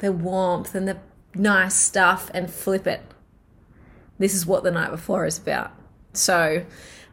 the 0.00 0.12
warmth 0.12 0.74
and 0.74 0.86
the 0.86 0.98
nice 1.34 1.76
stuff 1.76 2.30
and 2.34 2.50
flip 2.50 2.86
it. 2.86 3.00
This 4.22 4.36
is 4.36 4.46
what 4.46 4.62
the 4.62 4.70
night 4.70 4.92
before 4.92 5.26
is 5.26 5.36
about. 5.36 5.72
So, 6.12 6.64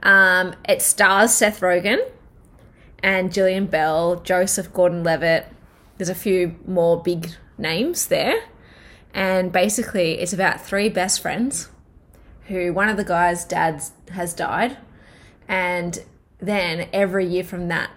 um, 0.03 0.53
it 0.67 0.83
stars 0.83 1.33
Seth 1.33 1.59
Rogen 1.61 1.97
and 3.01 3.31
Jillian 3.31 3.67
Bell, 3.67 4.17
Joseph 4.17 4.71
Gordon-Levitt. 4.71 5.47
There's 5.97 6.09
a 6.09 6.13
few 6.13 6.59
more 6.67 7.01
big 7.01 7.31
names 7.57 8.09
there, 8.09 8.43
and 9.11 9.51
basically, 9.51 10.19
it's 10.19 10.33
about 10.33 10.61
three 10.61 10.87
best 10.87 11.19
friends 11.19 11.69
who 12.45 12.73
one 12.73 12.89
of 12.89 12.97
the 12.97 13.03
guys' 13.03 13.43
dads 13.43 13.91
has 14.11 14.35
died, 14.35 14.77
and 15.47 16.05
then 16.37 16.89
every 16.93 17.25
year 17.25 17.43
from 17.43 17.69
that, 17.69 17.89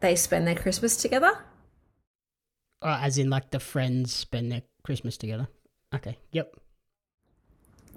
they 0.00 0.14
spend 0.14 0.46
their 0.46 0.54
Christmas 0.54 0.94
together. 0.94 1.38
Uh, 2.82 2.98
as 3.00 3.16
in, 3.16 3.30
like 3.30 3.50
the 3.50 3.60
friends 3.60 4.12
spend 4.12 4.52
their 4.52 4.62
Christmas 4.82 5.16
together. 5.16 5.48
Okay. 5.94 6.18
Yep. 6.32 6.54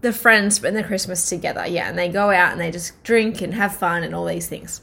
The 0.02 0.12
friends 0.12 0.56
spend 0.56 0.76
their 0.76 0.84
Christmas 0.84 1.30
together, 1.30 1.66
yeah, 1.68 1.88
and 1.88 1.98
they 1.98 2.10
go 2.10 2.32
out 2.32 2.52
and 2.52 2.60
they 2.60 2.72
just 2.72 3.02
drink 3.04 3.42
and 3.42 3.54
have 3.54 3.76
fun 3.76 4.04
and 4.04 4.16
all 4.16 4.26
these 4.26 4.48
things. 4.48 4.82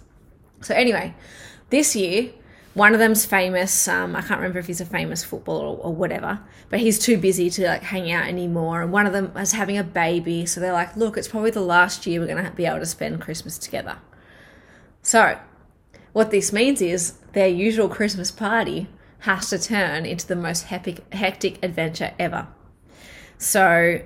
So, 0.60 0.74
anyway, 0.74 1.14
this 1.70 1.94
year, 1.96 2.30
one 2.74 2.92
of 2.92 3.00
them's 3.00 3.26
famous. 3.26 3.88
Um, 3.88 4.14
I 4.14 4.20
can't 4.20 4.38
remember 4.38 4.60
if 4.60 4.68
he's 4.68 4.80
a 4.80 4.86
famous 4.86 5.24
footballer 5.24 5.66
or, 5.66 5.76
or, 5.78 5.92
whatever, 5.92 6.38
but 6.70 6.78
he's 6.78 6.98
too 6.98 7.16
busy 7.16 7.50
to 7.50 7.66
like 7.66 7.82
hang 7.82 8.10
out 8.12 8.28
anymore. 8.28 8.82
And 8.82 8.92
one 8.92 9.06
of 9.06 9.12
them 9.12 9.32
is 9.36 9.52
having 9.52 9.76
a 9.76 9.84
baby, 9.84 10.46
so 10.46 10.60
they're 10.60 10.72
like, 10.72 10.96
"Look, 10.96 11.16
it's 11.16 11.28
probably 11.28 11.50
the 11.50 11.60
last 11.60 12.06
year 12.06 12.20
we're 12.20 12.28
gonna 12.28 12.52
be 12.52 12.66
able 12.66 12.78
to 12.78 12.86
spend 12.86 13.20
Christmas 13.20 13.58
together." 13.58 13.98
So, 15.02 15.38
what 16.12 16.30
this 16.30 16.52
means 16.52 16.80
is 16.80 17.14
their 17.32 17.48
usual 17.48 17.88
Christmas 17.88 18.30
party 18.30 18.88
has 19.20 19.50
to 19.50 19.58
turn 19.58 20.06
into 20.06 20.26
the 20.26 20.36
most 20.36 20.64
hectic, 20.64 21.12
hectic 21.12 21.58
adventure 21.64 22.12
ever. 22.18 22.46
So, 23.38 24.02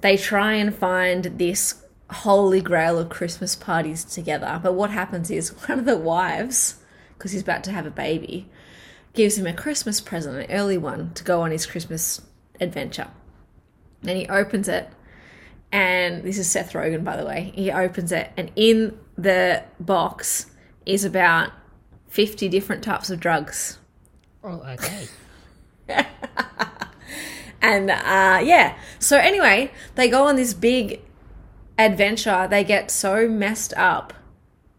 they 0.00 0.16
try 0.16 0.54
and 0.54 0.74
find 0.74 1.24
this 1.24 1.82
holy 2.10 2.60
grail 2.60 2.98
of 2.98 3.08
Christmas 3.08 3.54
parties 3.54 4.04
together. 4.04 4.60
But 4.62 4.74
what 4.74 4.90
happens 4.90 5.30
is 5.30 5.50
one 5.68 5.78
of 5.78 5.84
the 5.84 5.96
wives, 5.96 6.76
because 7.14 7.32
he's 7.32 7.42
about 7.42 7.64
to 7.64 7.72
have 7.72 7.86
a 7.86 7.90
baby, 7.90 8.48
gives 9.14 9.36
him 9.36 9.46
a 9.46 9.52
Christmas 9.52 10.00
present, 10.00 10.36
an 10.36 10.50
early 10.50 10.78
one, 10.78 11.12
to 11.14 11.24
go 11.24 11.42
on 11.42 11.50
his 11.50 11.66
Christmas 11.66 12.20
adventure. 12.60 13.08
And 14.02 14.16
he 14.16 14.28
opens 14.28 14.68
it, 14.68 14.88
and 15.72 16.22
this 16.22 16.38
is 16.38 16.50
Seth 16.50 16.72
Rogen, 16.72 17.04
by 17.04 17.16
the 17.16 17.26
way. 17.26 17.52
He 17.54 17.70
opens 17.70 18.12
it, 18.12 18.30
and 18.36 18.50
in 18.54 18.96
the 19.16 19.64
box 19.80 20.46
is 20.86 21.04
about 21.04 21.50
50 22.08 22.48
different 22.48 22.84
types 22.84 23.10
of 23.10 23.18
drugs. 23.20 23.78
Oh, 24.44 24.62
okay. 24.62 25.08
and 27.60 27.90
uh, 27.90 28.40
yeah, 28.42 28.76
so 28.98 29.18
anyway, 29.18 29.72
they 29.94 30.08
go 30.08 30.26
on 30.26 30.36
this 30.36 30.54
big 30.54 31.00
adventure. 31.78 32.46
They 32.48 32.64
get 32.64 32.90
so 32.90 33.28
messed 33.28 33.74
up. 33.76 34.12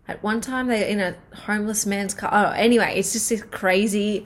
At 0.07 0.23
one 0.23 0.41
time, 0.41 0.67
they're 0.67 0.87
in 0.87 0.99
a 0.99 1.15
homeless 1.35 1.85
man's 1.85 2.13
car. 2.13 2.29
Oh, 2.33 2.51
anyway, 2.51 2.93
it's 2.97 3.13
just 3.13 3.29
this 3.29 3.43
crazy 3.43 4.25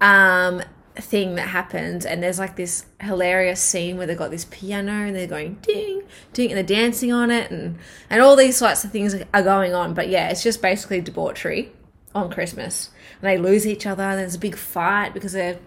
um, 0.00 0.62
thing 0.96 1.36
that 1.36 1.48
happens. 1.48 2.04
And 2.04 2.22
there's 2.22 2.38
like 2.38 2.56
this 2.56 2.84
hilarious 3.00 3.60
scene 3.60 3.96
where 3.96 4.06
they've 4.06 4.18
got 4.18 4.30
this 4.30 4.44
piano 4.44 4.92
and 4.92 5.16
they're 5.16 5.26
going 5.26 5.54
ding, 5.62 6.02
ding, 6.34 6.50
and 6.50 6.56
they're 6.56 6.64
dancing 6.64 7.12
on 7.12 7.30
it, 7.30 7.50
and, 7.50 7.78
and 8.10 8.20
all 8.20 8.36
these 8.36 8.56
sorts 8.56 8.84
of 8.84 8.92
things 8.92 9.14
are 9.14 9.42
going 9.42 9.72
on. 9.72 9.94
But 9.94 10.08
yeah, 10.08 10.28
it's 10.28 10.42
just 10.42 10.60
basically 10.60 11.00
debauchery 11.00 11.72
on 12.14 12.30
Christmas. 12.30 12.90
And 13.20 13.30
they 13.30 13.38
lose 13.38 13.66
each 13.66 13.86
other, 13.86 14.02
and 14.02 14.18
there's 14.18 14.34
a 14.34 14.38
big 14.38 14.56
fight 14.56 15.14
because 15.14 15.32
they're 15.32 15.58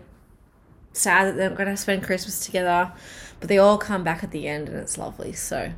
sad 0.97 1.27
that 1.27 1.37
they're 1.37 1.49
not 1.49 1.57
going 1.57 1.69
to 1.69 1.77
spend 1.77 2.03
Christmas 2.03 2.45
together. 2.45 2.91
But 3.39 3.49
they 3.49 3.57
all 3.57 3.77
come 3.77 4.03
back 4.03 4.23
at 4.23 4.31
the 4.31 4.47
end, 4.47 4.69
and 4.69 4.77
it's 4.77 4.97
lovely. 4.97 5.33
So 5.33 5.73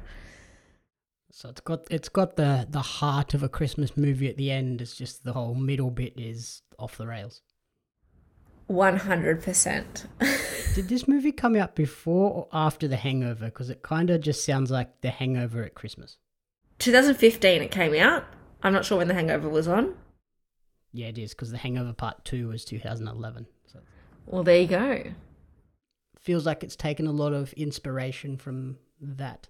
So 1.31 1.49
it's 1.49 1.61
got 1.61 1.87
it's 1.89 2.09
got 2.09 2.35
the 2.35 2.67
the 2.69 2.81
heart 2.81 3.33
of 3.33 3.43
a 3.43 3.49
Christmas 3.49 3.97
movie 3.97 4.29
at 4.29 4.37
the 4.37 4.51
end. 4.51 4.81
It's 4.81 4.95
just 4.95 5.23
the 5.23 5.33
whole 5.33 5.55
middle 5.55 5.91
bit 5.91 6.13
is 6.17 6.61
off 6.77 6.97
the 6.97 7.07
rails. 7.07 7.41
100%. 8.69 10.05
Did 10.75 10.89
this 10.89 11.07
movie 11.07 11.31
come 11.31 11.55
out 11.55 11.73
before 11.73 12.31
or 12.31 12.47
after 12.51 12.87
The 12.87 12.97
Hangover? 12.97 13.45
Because 13.45 13.69
it 13.69 13.81
kind 13.81 14.09
of 14.09 14.21
just 14.21 14.43
sounds 14.43 14.69
like 14.69 15.01
The 15.01 15.09
Hangover 15.09 15.63
at 15.63 15.73
Christmas. 15.73 16.17
2015 16.79 17.61
it 17.61 17.71
came 17.71 17.95
out. 17.95 18.25
I'm 18.61 18.73
not 18.73 18.85
sure 18.85 18.97
when 18.97 19.07
The 19.07 19.13
Hangover 19.13 19.49
was 19.49 19.67
on. 19.67 19.95
Yeah, 20.91 21.07
it 21.07 21.17
is 21.17 21.31
because 21.31 21.51
The 21.51 21.57
Hangover 21.57 21.93
Part 21.93 22.25
Two 22.25 22.49
was 22.49 22.65
2011. 22.65 23.47
Well, 24.27 24.43
there 24.43 24.59
you 24.59 24.67
go. 24.67 25.03
feels 26.19 26.45
like 26.45 26.61
it's 26.63 26.75
taken 26.75 27.07
a 27.07 27.11
lot 27.11 27.31
of 27.33 27.53
inspiration 27.53 28.35
from 28.37 28.77
that. 29.01 29.47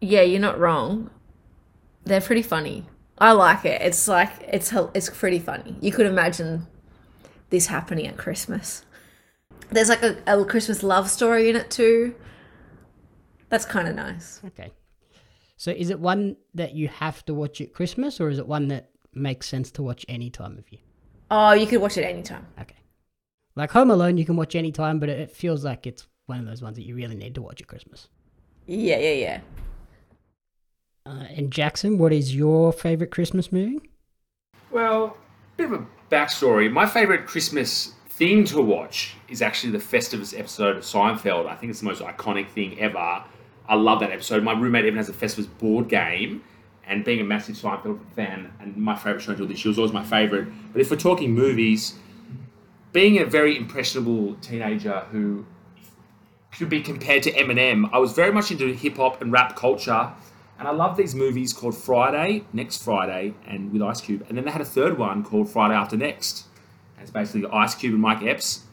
Yeah, 0.00 0.22
you're 0.22 0.40
not 0.40 0.58
wrong. 0.58 1.10
They're 2.04 2.22
pretty 2.22 2.42
funny. 2.42 2.86
I 3.18 3.32
like 3.32 3.64
it. 3.66 3.82
It's 3.82 4.08
like 4.08 4.30
it's 4.48 4.72
it's 4.94 5.10
pretty 5.10 5.38
funny. 5.38 5.76
You 5.80 5.92
could 5.92 6.06
imagine 6.06 6.66
this 7.50 7.66
happening 7.66 8.06
at 8.06 8.16
Christmas. 8.16 8.84
There's 9.70 9.90
like 9.90 10.02
a, 10.02 10.16
a 10.26 10.44
Christmas 10.44 10.82
love 10.82 11.10
story 11.10 11.50
in 11.50 11.56
it 11.56 11.70
too. 11.70 12.14
That's 13.50 13.66
kind 13.66 13.86
of 13.86 13.94
nice. 13.94 14.40
Okay. 14.46 14.72
So 15.58 15.70
is 15.70 15.90
it 15.90 16.00
one 16.00 16.36
that 16.54 16.74
you 16.74 16.88
have 16.88 17.24
to 17.26 17.34
watch 17.34 17.60
at 17.60 17.72
Christmas, 17.74 18.18
or 18.20 18.30
is 18.30 18.38
it 18.38 18.48
one 18.48 18.68
that 18.68 18.90
makes 19.14 19.46
sense 19.46 19.70
to 19.72 19.82
watch 19.82 20.04
any 20.08 20.30
time 20.30 20.58
of 20.58 20.72
year? 20.72 20.80
Oh, 21.30 21.52
you 21.52 21.66
could 21.66 21.80
watch 21.80 21.96
it 21.98 22.02
anytime. 22.02 22.46
Okay. 22.60 22.74
Like 23.54 23.70
Home 23.72 23.90
Alone, 23.90 24.16
you 24.16 24.24
can 24.24 24.36
watch 24.36 24.54
any 24.54 24.72
time, 24.72 24.98
but 24.98 25.08
it- 25.08 25.18
it 25.20 25.30
feels 25.30 25.64
like 25.64 25.86
it's 25.86 26.06
one 26.26 26.38
of 26.40 26.46
those 26.46 26.62
ones 26.62 26.76
that 26.76 26.86
you 26.86 26.94
really 26.94 27.14
need 27.16 27.34
to 27.34 27.42
watch 27.42 27.60
at 27.60 27.66
Christmas. 27.66 28.08
Yeah, 28.66 28.98
yeah, 28.98 29.12
yeah. 29.12 29.40
Uh, 31.04 31.24
and 31.36 31.50
Jackson, 31.50 31.98
what 31.98 32.12
is 32.12 32.34
your 32.34 32.72
favorite 32.72 33.10
Christmas 33.10 33.52
movie? 33.52 33.80
Well, 34.70 35.16
bit 35.56 35.66
of 35.66 35.72
a 35.72 35.86
backstory. 36.10 36.70
My 36.70 36.86
favourite 36.86 37.26
Christmas 37.26 37.92
thing 38.08 38.44
to 38.46 38.62
watch 38.62 39.16
is 39.28 39.42
actually 39.42 39.72
the 39.72 39.78
Festivus 39.78 40.38
episode 40.38 40.76
of 40.76 40.82
Seinfeld. 40.84 41.46
I 41.46 41.56
think 41.56 41.70
it's 41.70 41.80
the 41.80 41.86
most 41.86 42.00
iconic 42.00 42.48
thing 42.50 42.78
ever. 42.78 43.24
I 43.68 43.74
love 43.74 44.00
that 44.00 44.10
episode. 44.12 44.42
My 44.42 44.52
roommate 44.52 44.84
even 44.84 44.96
has 44.96 45.08
a 45.08 45.12
Festivus 45.12 45.48
board 45.58 45.88
game, 45.88 46.42
and 46.86 47.04
being 47.04 47.20
a 47.20 47.24
massive 47.24 47.56
Seinfeld 47.56 48.00
fan, 48.14 48.52
and 48.60 48.76
my 48.76 48.94
favourite 48.96 49.22
show 49.22 49.32
until 49.32 49.46
this 49.46 49.64
year 49.64 49.70
was 49.70 49.78
always 49.78 49.92
my 49.92 50.04
favourite. 50.04 50.46
But 50.72 50.80
if 50.80 50.90
we're 50.90 50.96
talking 50.96 51.32
movies, 51.32 51.94
being 52.92 53.18
a 53.18 53.24
very 53.24 53.56
impressionable 53.56 54.34
teenager 54.36 55.00
who 55.10 55.46
could 56.52 56.68
be 56.68 56.82
compared 56.82 57.22
to 57.22 57.32
Eminem, 57.32 57.88
I 57.92 57.98
was 57.98 58.12
very 58.12 58.30
much 58.30 58.50
into 58.50 58.72
hip 58.72 58.96
hop 58.96 59.22
and 59.22 59.32
rap 59.32 59.56
culture. 59.56 60.12
And 60.58 60.68
I 60.68 60.70
love 60.70 60.96
these 60.96 61.14
movies 61.14 61.52
called 61.52 61.76
Friday, 61.76 62.44
Next 62.52 62.84
Friday, 62.84 63.34
and 63.48 63.72
with 63.72 63.82
Ice 63.82 64.00
Cube. 64.00 64.24
And 64.28 64.36
then 64.36 64.44
they 64.44 64.50
had 64.50 64.60
a 64.60 64.66
third 64.66 64.96
one 64.96 65.24
called 65.24 65.50
Friday 65.50 65.74
After 65.74 65.96
Next. 65.96 66.46
And 66.96 67.02
it's 67.02 67.10
basically 67.10 67.48
Ice 67.50 67.74
Cube 67.74 67.94
and 67.94 68.02
Mike 68.02 68.22
Epps 68.22 68.64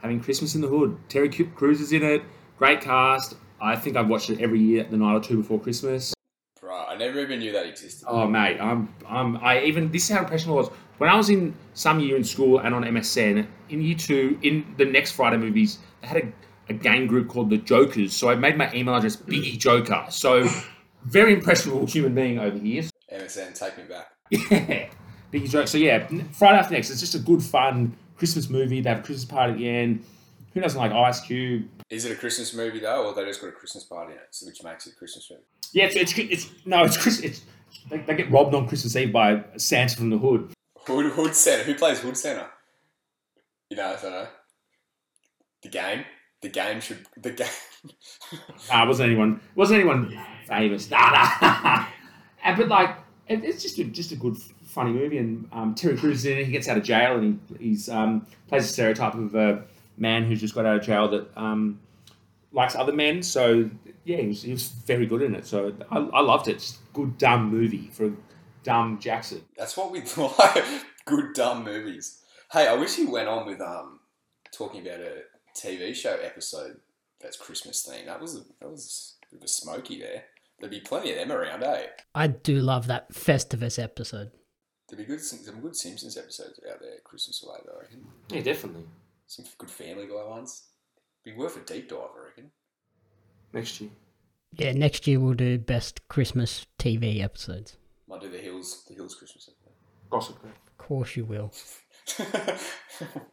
having 0.00 0.20
Christmas 0.20 0.54
in 0.54 0.60
the 0.60 0.68
Hood. 0.68 0.96
Terry 1.08 1.28
Crews 1.28 1.80
is 1.80 1.92
in 1.92 2.02
it. 2.02 2.22
Great 2.58 2.80
cast. 2.80 3.34
I 3.60 3.76
think 3.76 3.96
I've 3.96 4.08
watched 4.08 4.30
it 4.30 4.40
every 4.40 4.60
year, 4.60 4.84
the 4.84 4.96
night 4.96 5.14
or 5.14 5.20
two 5.20 5.38
before 5.38 5.60
Christmas. 5.60 6.15
I 6.96 6.98
never 6.98 7.20
even 7.20 7.40
knew 7.40 7.52
that 7.52 7.66
existed. 7.66 8.06
Oh 8.08 8.26
mate, 8.26 8.58
I'm 8.58 8.88
I'm 9.06 9.36
I 9.44 9.60
even 9.60 9.92
this 9.92 10.08
is 10.08 10.16
how 10.16 10.22
impressionable 10.22 10.58
I 10.58 10.62
was. 10.62 10.70
When 10.96 11.10
I 11.10 11.14
was 11.14 11.28
in 11.28 11.54
some 11.74 12.00
year 12.00 12.16
in 12.16 12.24
school 12.24 12.60
and 12.60 12.74
on 12.74 12.82
MSN, 12.82 13.46
in 13.68 13.82
year 13.82 13.96
two, 13.96 14.38
in 14.42 14.74
the 14.78 14.86
next 14.86 15.10
Friday 15.10 15.36
movies, 15.36 15.78
they 16.00 16.06
had 16.06 16.16
a, 16.16 16.32
a 16.70 16.72
game 16.72 17.06
group 17.06 17.28
called 17.28 17.50
the 17.50 17.58
Jokers. 17.58 18.16
So 18.16 18.30
I 18.30 18.34
made 18.34 18.56
my 18.56 18.72
email 18.72 18.94
address 18.94 19.14
Biggie 19.14 19.58
Joker. 19.58 20.06
So 20.08 20.48
very 21.04 21.34
impressionable 21.34 21.84
human 21.84 22.14
being 22.14 22.38
over 22.38 22.56
here. 22.56 22.84
MSN, 23.12 23.58
take 23.58 23.76
me 23.76 23.84
back. 23.84 24.08
Yeah. 24.30 24.88
Biggie 25.32 25.50
Joker. 25.50 25.66
So 25.66 25.76
yeah, 25.76 26.08
Friday 26.32 26.58
After 26.58 26.72
Next, 26.74 26.88
it's 26.88 27.00
just 27.00 27.14
a 27.14 27.18
good 27.18 27.42
fun 27.42 27.94
Christmas 28.16 28.48
movie. 28.48 28.80
They 28.80 28.88
have 28.88 29.00
a 29.00 29.02
Christmas 29.02 29.26
party 29.26 29.52
at 29.52 29.58
the 29.58 29.68
end. 29.68 30.04
Who 30.54 30.62
doesn't 30.62 30.80
like 30.80 30.92
Ice 30.92 31.20
Cube? 31.20 31.68
Is 31.90 32.06
it 32.06 32.12
a 32.12 32.16
Christmas 32.16 32.54
movie 32.54 32.80
though, 32.80 33.06
or 33.06 33.14
they 33.14 33.24
just 33.26 33.42
got 33.42 33.48
a 33.48 33.52
Christmas 33.52 33.84
party 33.84 34.12
in 34.12 34.18
it, 34.18 34.34
which 34.42 34.64
makes 34.64 34.86
it 34.86 34.94
a 34.94 34.96
Christmas 34.96 35.30
movie? 35.30 35.42
Yeah, 35.72 35.86
it's 35.86 35.96
it's, 35.96 36.18
it's 36.18 36.50
no, 36.64 36.84
it's 36.84 36.96
Chris. 36.96 37.20
It's 37.20 37.42
they, 37.90 37.98
they 37.98 38.14
get 38.14 38.30
robbed 38.30 38.54
on 38.54 38.68
Christmas 38.68 38.96
Eve 38.96 39.12
by 39.12 39.44
Santa 39.56 39.96
from 39.96 40.10
the 40.10 40.18
Hood. 40.18 40.52
Hood 40.86 41.12
Hood 41.12 41.34
Santa. 41.34 41.64
Who 41.64 41.74
plays 41.74 42.00
Hood 42.00 42.16
Santa? 42.16 42.48
You 43.70 43.76
know, 43.76 43.86
I 43.86 44.02
don't 44.02 44.10
know. 44.12 44.26
The 45.62 45.68
game. 45.68 46.04
The 46.42 46.48
game 46.48 46.80
should. 46.80 47.06
The 47.16 47.30
game. 47.30 47.48
Nah, 48.68 48.82
it 48.82 48.88
wasn't 48.88 49.06
anyone. 49.08 49.40
Wasn't 49.54 49.78
anyone 49.78 50.18
famous. 50.48 50.90
Nah, 50.90 51.10
nah. 51.10 51.86
and, 52.44 52.56
but 52.56 52.66
like, 52.66 52.96
it, 53.28 53.44
it's 53.44 53.62
just 53.62 53.78
a, 53.78 53.84
just 53.84 54.10
a 54.10 54.16
good, 54.16 54.36
funny 54.64 54.90
movie. 54.90 55.18
And 55.18 55.48
um, 55.52 55.74
Terry 55.76 55.96
Crews 55.96 56.18
is 56.18 56.26
in 56.26 56.38
it. 56.38 56.46
He 56.46 56.50
gets 56.50 56.66
out 56.66 56.76
of 56.76 56.82
jail 56.82 57.16
and 57.16 57.40
he 57.58 57.68
he's 57.68 57.88
um, 57.88 58.26
plays 58.48 58.64
a 58.64 58.68
stereotype 58.68 59.14
of 59.14 59.34
a 59.36 59.62
man 59.96 60.24
who's 60.24 60.40
just 60.40 60.54
got 60.54 60.66
out 60.66 60.76
of 60.76 60.82
jail 60.82 61.08
that 61.08 61.28
um, 61.36 61.78
likes 62.56 62.74
other 62.74 62.92
men. 62.92 63.22
So 63.22 63.70
yeah, 64.04 64.16
he 64.16 64.28
was, 64.28 64.42
he 64.42 64.52
was 64.52 64.68
very 64.68 65.06
good 65.06 65.22
in 65.22 65.34
it. 65.34 65.46
So 65.46 65.74
I, 65.90 65.98
I 65.98 66.20
loved 66.20 66.48
it. 66.48 66.54
Just 66.54 66.76
a 66.76 66.94
good 66.94 67.18
dumb 67.18 67.50
movie 67.50 67.90
for 67.92 68.06
a 68.06 68.12
dumb 68.64 68.98
Jackson. 68.98 69.42
That's 69.56 69.76
what 69.76 69.92
we 69.92 70.00
like. 70.16 70.64
Good 71.04 71.34
dumb 71.34 71.62
movies. 71.64 72.22
Hey, 72.50 72.66
I 72.66 72.74
wish 72.74 72.98
you 72.98 73.10
went 73.10 73.28
on 73.28 73.46
with 73.46 73.60
um 73.60 74.00
talking 74.52 74.84
about 74.86 75.00
a 75.00 75.22
TV 75.54 75.94
show 75.94 76.16
episode 76.22 76.78
that's 77.20 77.36
Christmas 77.36 77.86
themed. 77.86 78.06
That 78.06 78.20
was 78.20 78.36
a, 78.36 78.40
that 78.60 78.70
was 78.70 79.16
a 79.22 79.34
bit 79.34 79.40
of 79.40 79.44
a 79.44 79.48
smoky 79.48 80.00
there. 80.00 80.24
There'd 80.58 80.70
be 80.70 80.80
plenty 80.80 81.10
of 81.10 81.18
them 81.18 81.30
around, 81.30 81.62
eh? 81.62 81.86
I 82.14 82.28
do 82.28 82.60
love 82.60 82.86
that 82.86 83.12
Festivus 83.12 83.82
episode. 83.82 84.30
There'd 84.88 84.98
be 84.98 85.04
good 85.04 85.20
some 85.20 85.60
good 85.60 85.76
Simpsons 85.76 86.16
episodes 86.16 86.58
out 86.70 86.80
there 86.80 86.92
Christmas 87.04 87.44
related, 87.46 87.68
I 87.74 87.80
reckon. 87.82 88.06
Yeah, 88.30 88.40
definitely. 88.40 88.84
Some 89.26 89.44
good 89.58 89.70
Family 89.70 90.06
Guy 90.06 90.26
ones. 90.26 90.62
Be 91.26 91.32
worth 91.32 91.56
a 91.56 91.60
deep 91.60 91.88
dive, 91.88 91.98
I 92.16 92.24
reckon. 92.24 92.52
Next 93.52 93.80
year. 93.80 93.90
Yeah, 94.52 94.72
next 94.74 95.08
year 95.08 95.18
we'll 95.18 95.34
do 95.34 95.58
best 95.58 96.06
Christmas 96.06 96.66
TV 96.78 97.20
episodes. 97.20 97.76
Might 98.08 98.20
do 98.20 98.30
the 98.30 98.38
Hills, 98.38 98.84
the 98.88 98.94
Hills 98.94 99.16
Christmas 99.16 99.50
episode. 99.50 99.74
Gossip 100.08 100.40
Girl. 100.40 100.52
Of 100.52 100.78
course 100.78 101.16
you 101.16 101.24
will. 101.24 101.52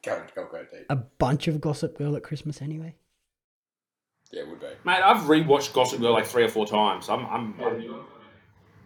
go, 0.04 0.24
go, 0.36 0.48
go 0.52 0.66
deep. 0.72 0.88
A 0.90 0.96
bunch 0.96 1.48
of 1.48 1.62
Gossip 1.62 1.96
Girl 1.96 2.16
at 2.16 2.24
Christmas 2.24 2.64
anyway. 2.64 2.96
Yeah, 4.32 4.42
it 4.42 4.50
would 4.50 4.60
be. 4.60 4.66
Mate, 4.84 5.04
I've 5.04 5.26
rewatched 5.28 5.74
Gossip 5.74 6.02
Girl 6.02 6.14
like 6.14 6.26
three 6.26 6.44
or 6.44 6.50
four 6.50 6.66
times. 6.66 7.10
I'm, 7.10 7.28
I'm, 7.28 7.54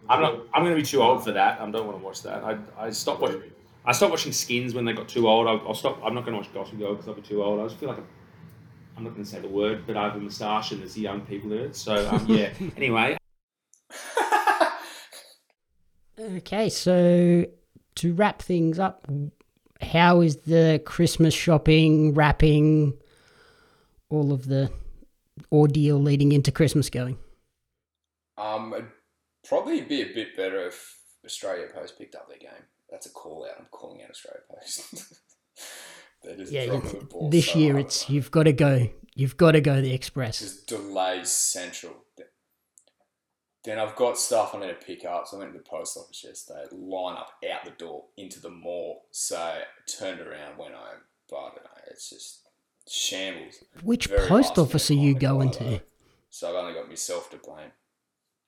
I'm 0.06 0.20
not. 0.20 0.40
I'm 0.52 0.64
going 0.64 0.76
to 0.76 0.82
be 0.82 0.86
too 0.86 1.00
old 1.00 1.24
for 1.24 1.32
that. 1.32 1.62
I 1.62 1.70
don't 1.70 1.86
want 1.86 1.98
to 1.98 2.04
watch 2.04 2.20
that. 2.24 2.44
I, 2.44 2.58
I 2.78 2.90
stopped 2.90 3.22
watching. 3.22 3.40
I 3.86 3.92
stopped 3.92 4.10
watching 4.10 4.32
Skins 4.32 4.74
when 4.74 4.84
they 4.84 4.92
got 4.92 5.08
too 5.08 5.26
old. 5.26 5.48
I'll, 5.48 5.66
I'll 5.66 5.74
stop. 5.74 5.98
I'm 6.04 6.14
not 6.14 6.26
going 6.26 6.34
to 6.34 6.40
watch 6.40 6.52
Gossip 6.52 6.78
Girl 6.78 6.92
because 6.92 7.08
I'll 7.08 7.14
be 7.14 7.22
too 7.22 7.42
old. 7.42 7.58
I 7.58 7.64
just 7.68 7.80
feel 7.80 7.88
like 7.88 7.96
I'm, 7.96 8.06
I'm 8.98 9.04
not 9.04 9.14
going 9.14 9.24
to 9.24 9.30
say 9.30 9.40
the 9.40 9.48
word, 9.48 9.84
but 9.86 9.96
I 9.96 10.04
have 10.04 10.16
a 10.16 10.20
moustache 10.20 10.72
and 10.72 10.80
there's 10.80 10.98
young 10.98 11.22
people 11.22 11.52
in 11.52 11.58
it. 11.58 11.76
So 11.76 12.08
um, 12.10 12.26
yeah. 12.28 12.50
anyway, 12.76 13.16
Okay, 16.18 16.68
so 16.68 17.46
to 17.94 18.12
wrap 18.14 18.42
things 18.42 18.80
up, 18.80 19.06
how 19.80 20.20
is 20.20 20.38
the 20.38 20.82
Christmas 20.84 21.32
shopping, 21.32 22.12
wrapping, 22.12 22.94
all 24.10 24.32
of 24.32 24.46
the 24.46 24.70
ordeal 25.52 25.98
leading 25.98 26.32
into 26.32 26.50
Christmas 26.50 26.90
going? 26.90 27.18
Um, 28.36 28.72
it'd 28.74 28.88
probably 29.48 29.80
be 29.82 30.02
a 30.02 30.12
bit 30.12 30.36
better 30.36 30.66
if 30.66 30.98
Australia 31.24 31.66
Post 31.72 31.96
picked 31.98 32.16
up 32.16 32.28
their 32.28 32.38
game. 32.38 32.64
That's 32.90 33.06
a 33.06 33.10
call 33.10 33.46
out. 33.48 33.56
I'm 33.56 33.66
calling 33.70 34.02
out 34.02 34.10
Australia 34.10 34.42
Post. 34.52 35.04
They're 36.22 36.36
just 36.36 36.52
Yeah, 36.52 36.66
dropping 36.66 36.98
the 37.00 37.04
ball 37.06 37.30
this 37.30 37.52
so 37.52 37.58
year 37.58 37.72
hard, 37.74 37.86
it's 37.86 38.10
you've 38.10 38.30
got 38.30 38.44
to 38.44 38.52
go. 38.52 38.88
You've 39.14 39.36
got 39.36 39.52
to 39.52 39.60
go 39.60 39.80
the 39.80 39.92
express. 39.92 40.38
just 40.40 40.66
delays 40.68 41.30
central. 41.30 42.04
Then 43.64 43.78
I've 43.78 43.96
got 43.96 44.16
stuff 44.16 44.54
I 44.54 44.60
need 44.60 44.68
to 44.68 44.74
pick 44.74 45.04
up. 45.04 45.26
So 45.26 45.36
I 45.36 45.40
went 45.40 45.52
to 45.52 45.58
the 45.58 45.64
post 45.64 45.96
office 45.96 46.24
yesterday. 46.24 46.64
Line 46.72 47.16
up 47.16 47.32
out 47.52 47.64
the 47.64 47.72
door 47.72 48.04
into 48.16 48.40
the 48.40 48.50
mall. 48.50 49.06
So 49.10 49.36
I 49.36 49.62
turned 49.98 50.20
around, 50.20 50.56
went 50.58 50.74
home. 50.74 51.00
But 51.28 51.36
I 51.36 51.48
don't 51.48 51.64
know. 51.64 51.70
It's 51.90 52.10
just 52.10 52.40
shambles. 52.88 53.56
Which 53.82 54.06
Very 54.06 54.26
post 54.28 54.58
office 54.58 54.90
are 54.90 54.94
you 54.94 55.14
going 55.14 55.50
to? 55.52 55.80
So 56.30 56.48
I've 56.48 56.54
only 56.54 56.74
got 56.74 56.88
myself 56.88 57.30
to 57.30 57.36
blame. 57.36 57.72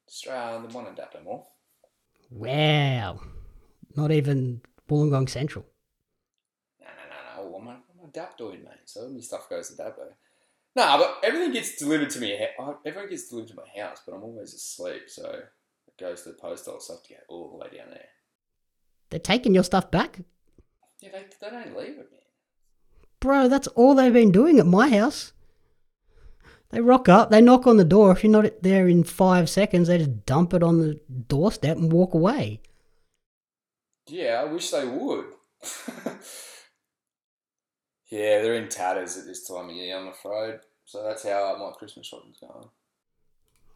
Australia, 0.08 0.66
the 0.66 0.74
one 0.74 0.86
in 0.86 0.94
Dapto 0.94 1.22
Mall. 1.24 1.52
Wow, 2.30 3.20
not 3.96 4.12
even 4.12 4.60
Wollongong 4.88 5.28
Central. 5.28 5.66
A 8.14 8.18
Dapdoid, 8.18 8.62
mate. 8.64 8.86
So 8.86 9.02
all 9.02 9.10
my 9.10 9.20
stuff 9.20 9.48
goes 9.48 9.68
to. 9.68 9.92
No, 10.76 10.98
but 10.98 11.18
everything 11.24 11.52
gets 11.52 11.76
delivered 11.76 12.10
to 12.10 12.20
me. 12.20 12.32
Everything 12.86 13.10
gets 13.10 13.28
delivered 13.28 13.48
to 13.50 13.56
my 13.56 13.82
house, 13.82 13.98
but 14.06 14.14
I'm 14.14 14.22
always 14.22 14.54
asleep. 14.54 15.02
So 15.08 15.28
it 15.30 15.98
goes 15.98 16.22
to 16.22 16.30
the 16.30 16.34
post 16.36 16.68
office. 16.68 16.88
I 16.90 16.94
have 16.94 17.02
to 17.02 17.08
get 17.08 17.24
all 17.28 17.50
the 17.50 17.56
way 17.56 17.76
down 17.76 17.90
there. 17.90 18.06
They're 19.10 19.18
taking 19.18 19.54
your 19.54 19.64
stuff 19.64 19.90
back, 19.90 20.20
Yeah, 21.00 21.10
they, 21.12 21.24
they 21.40 21.50
don't 21.50 21.76
leave 21.76 21.98
it, 21.98 22.08
man. 22.12 22.20
bro. 23.18 23.48
That's 23.48 23.66
all 23.68 23.94
they've 23.96 24.12
been 24.12 24.30
doing 24.30 24.60
at 24.60 24.66
my 24.66 24.88
house. 24.88 25.32
They 26.70 26.80
rock 26.80 27.08
up, 27.08 27.30
they 27.30 27.40
knock 27.40 27.66
on 27.66 27.76
the 27.78 27.84
door. 27.84 28.12
If 28.12 28.22
you're 28.22 28.30
not 28.30 28.62
there 28.62 28.86
in 28.86 29.02
five 29.02 29.50
seconds, 29.50 29.88
they 29.88 29.98
just 29.98 30.24
dump 30.24 30.54
it 30.54 30.62
on 30.62 30.78
the 30.78 31.00
doorstep 31.26 31.76
and 31.76 31.92
walk 31.92 32.14
away. 32.14 32.60
Yeah, 34.06 34.44
I 34.46 34.52
wish 34.52 34.70
they 34.70 34.86
would. 34.86 35.24
yeah, 38.10 38.42
they're 38.42 38.54
in 38.54 38.68
tatters 38.68 39.16
at 39.16 39.26
this 39.26 39.46
time 39.46 39.70
of 39.70 39.76
year, 39.76 39.96
I'm 39.96 40.08
afraid. 40.08 40.60
So 40.84 41.04
that's 41.04 41.22
how 41.22 41.56
my 41.58 41.70
Christmas 41.78 42.06
shopping's 42.06 42.38
going. 42.40 42.68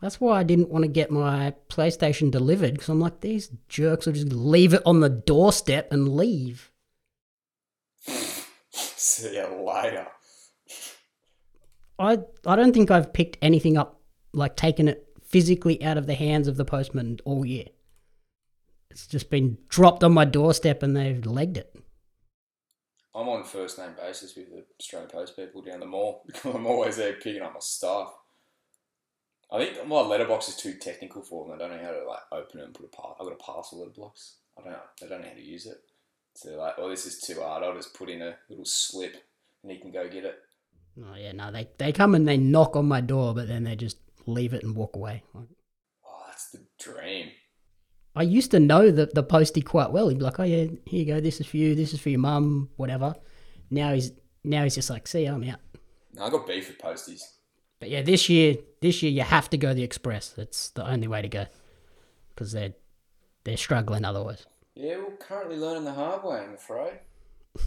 That's 0.00 0.20
why 0.20 0.40
I 0.40 0.42
didn't 0.42 0.70
want 0.70 0.82
to 0.82 0.88
get 0.88 1.10
my 1.10 1.54
PlayStation 1.68 2.30
delivered 2.30 2.72
because 2.72 2.88
I'm 2.88 3.00
like, 3.00 3.20
these 3.20 3.50
jerks 3.68 4.06
will 4.06 4.12
just 4.12 4.32
leave 4.32 4.74
it 4.74 4.82
on 4.84 5.00
the 5.00 5.08
doorstep 5.08 5.92
and 5.92 6.16
leave. 6.16 6.72
See 8.70 9.36
you 9.36 9.64
later. 9.64 10.08
I 11.98 12.18
I 12.44 12.56
don't 12.56 12.72
think 12.72 12.90
I've 12.90 13.12
picked 13.12 13.38
anything 13.40 13.78
up 13.78 14.00
like 14.32 14.56
taken 14.56 14.88
it 14.88 15.06
physically 15.24 15.82
out 15.82 15.96
of 15.96 16.06
the 16.06 16.14
hands 16.14 16.48
of 16.48 16.56
the 16.56 16.64
postman 16.64 17.18
all 17.24 17.46
year. 17.46 17.66
It's 18.90 19.06
just 19.06 19.30
been 19.30 19.58
dropped 19.68 20.04
on 20.04 20.12
my 20.12 20.24
doorstep 20.24 20.82
and 20.82 20.96
they've 20.96 21.24
legged 21.24 21.58
it. 21.58 21.76
I'm 23.14 23.28
on 23.28 23.44
first 23.44 23.78
name 23.78 23.94
basis 23.96 24.34
with 24.34 24.50
the 24.50 24.64
Australian 24.80 25.10
Post 25.10 25.36
people 25.36 25.62
down 25.62 25.80
the 25.80 25.86
mall 25.86 26.22
because 26.26 26.54
I'm 26.54 26.66
always 26.66 26.96
there 26.96 27.14
picking 27.14 27.42
up 27.42 27.54
my 27.54 27.60
stuff. 27.60 28.12
I 29.52 29.58
think 29.58 29.86
my 29.86 30.00
letterbox 30.00 30.48
is 30.48 30.56
too 30.56 30.74
technical 30.74 31.22
for 31.22 31.46
them. 31.46 31.54
I 31.54 31.58
don't 31.58 31.70
know 31.70 31.84
how 31.84 31.92
to 31.92 32.04
like 32.04 32.20
open 32.32 32.60
it 32.60 32.64
and 32.64 32.74
put 32.74 32.86
a 32.86 32.96
par- 32.96 33.14
I've 33.20 33.26
got 33.26 33.34
a 33.34 33.36
parcel 33.36 33.78
letterbox. 33.78 34.36
I 34.58 34.62
don't 34.62 34.72
know. 34.72 34.78
I 35.04 35.08
don't 35.08 35.20
know 35.20 35.28
how 35.28 35.34
to 35.34 35.42
use 35.44 35.66
it. 35.66 35.80
So 36.34 36.48
they're 36.48 36.58
like, 36.58 36.74
oh, 36.78 36.90
this 36.90 37.06
is 37.06 37.20
too 37.20 37.40
hard. 37.40 37.62
I'll 37.62 37.76
just 37.76 37.94
put 37.94 38.10
in 38.10 38.20
a 38.20 38.34
little 38.48 38.64
slip 38.64 39.16
and 39.62 39.70
he 39.70 39.78
can 39.78 39.92
go 39.92 40.08
get 40.08 40.24
it. 40.24 40.38
Oh 40.98 41.14
yeah, 41.16 41.32
no, 41.32 41.50
they 41.50 41.68
they 41.78 41.92
come 41.92 42.14
and 42.14 42.26
they 42.26 42.36
knock 42.36 42.76
on 42.76 42.86
my 42.86 43.00
door, 43.00 43.34
but 43.34 43.48
then 43.48 43.64
they 43.64 43.76
just 43.76 43.98
leave 44.26 44.54
it 44.54 44.62
and 44.62 44.76
walk 44.76 44.96
away. 44.96 45.22
Oh, 45.34 46.22
that's 46.26 46.50
the 46.50 46.60
dream. 46.78 47.30
I 48.16 48.22
used 48.22 48.50
to 48.52 48.60
know 48.60 48.90
the 48.90 49.06
the 49.06 49.22
postie 49.22 49.60
quite 49.60 49.90
well. 49.90 50.08
He'd 50.08 50.18
be 50.18 50.24
like, 50.24 50.38
"Oh 50.38 50.44
yeah, 50.44 50.66
here 50.86 51.00
you 51.00 51.06
go. 51.06 51.20
This 51.20 51.40
is 51.40 51.46
for 51.46 51.56
you. 51.56 51.74
This 51.74 51.92
is 51.92 52.00
for 52.00 52.10
your 52.10 52.20
mum. 52.20 52.70
Whatever." 52.76 53.14
Now 53.70 53.92
he's 53.92 54.12
now 54.44 54.62
he's 54.62 54.76
just 54.76 54.90
like, 54.90 55.08
"See, 55.08 55.24
ya, 55.24 55.34
I'm 55.34 55.44
out." 55.44 55.60
No, 56.14 56.24
I 56.24 56.30
got 56.30 56.46
beef 56.46 56.68
with 56.68 56.78
posties. 56.78 57.22
But 57.80 57.90
yeah, 57.90 58.02
this 58.02 58.28
year, 58.28 58.56
this 58.80 59.02
year 59.02 59.10
you 59.10 59.22
have 59.22 59.50
to 59.50 59.58
go 59.58 59.74
the 59.74 59.82
express. 59.82 60.34
It's 60.38 60.70
the 60.70 60.88
only 60.88 61.08
way 61.08 61.22
to 61.22 61.28
go 61.28 61.46
because 62.34 62.52
they're 62.52 62.74
they're 63.44 63.56
struggling 63.56 64.04
otherwise. 64.04 64.46
Yeah, 64.74 64.98
we're 64.98 65.16
currently 65.16 65.56
learning 65.56 65.84
the 65.84 65.92
hard 65.92 66.24
way, 66.24 66.38
I'm 66.38 66.54
afraid. 66.54 66.98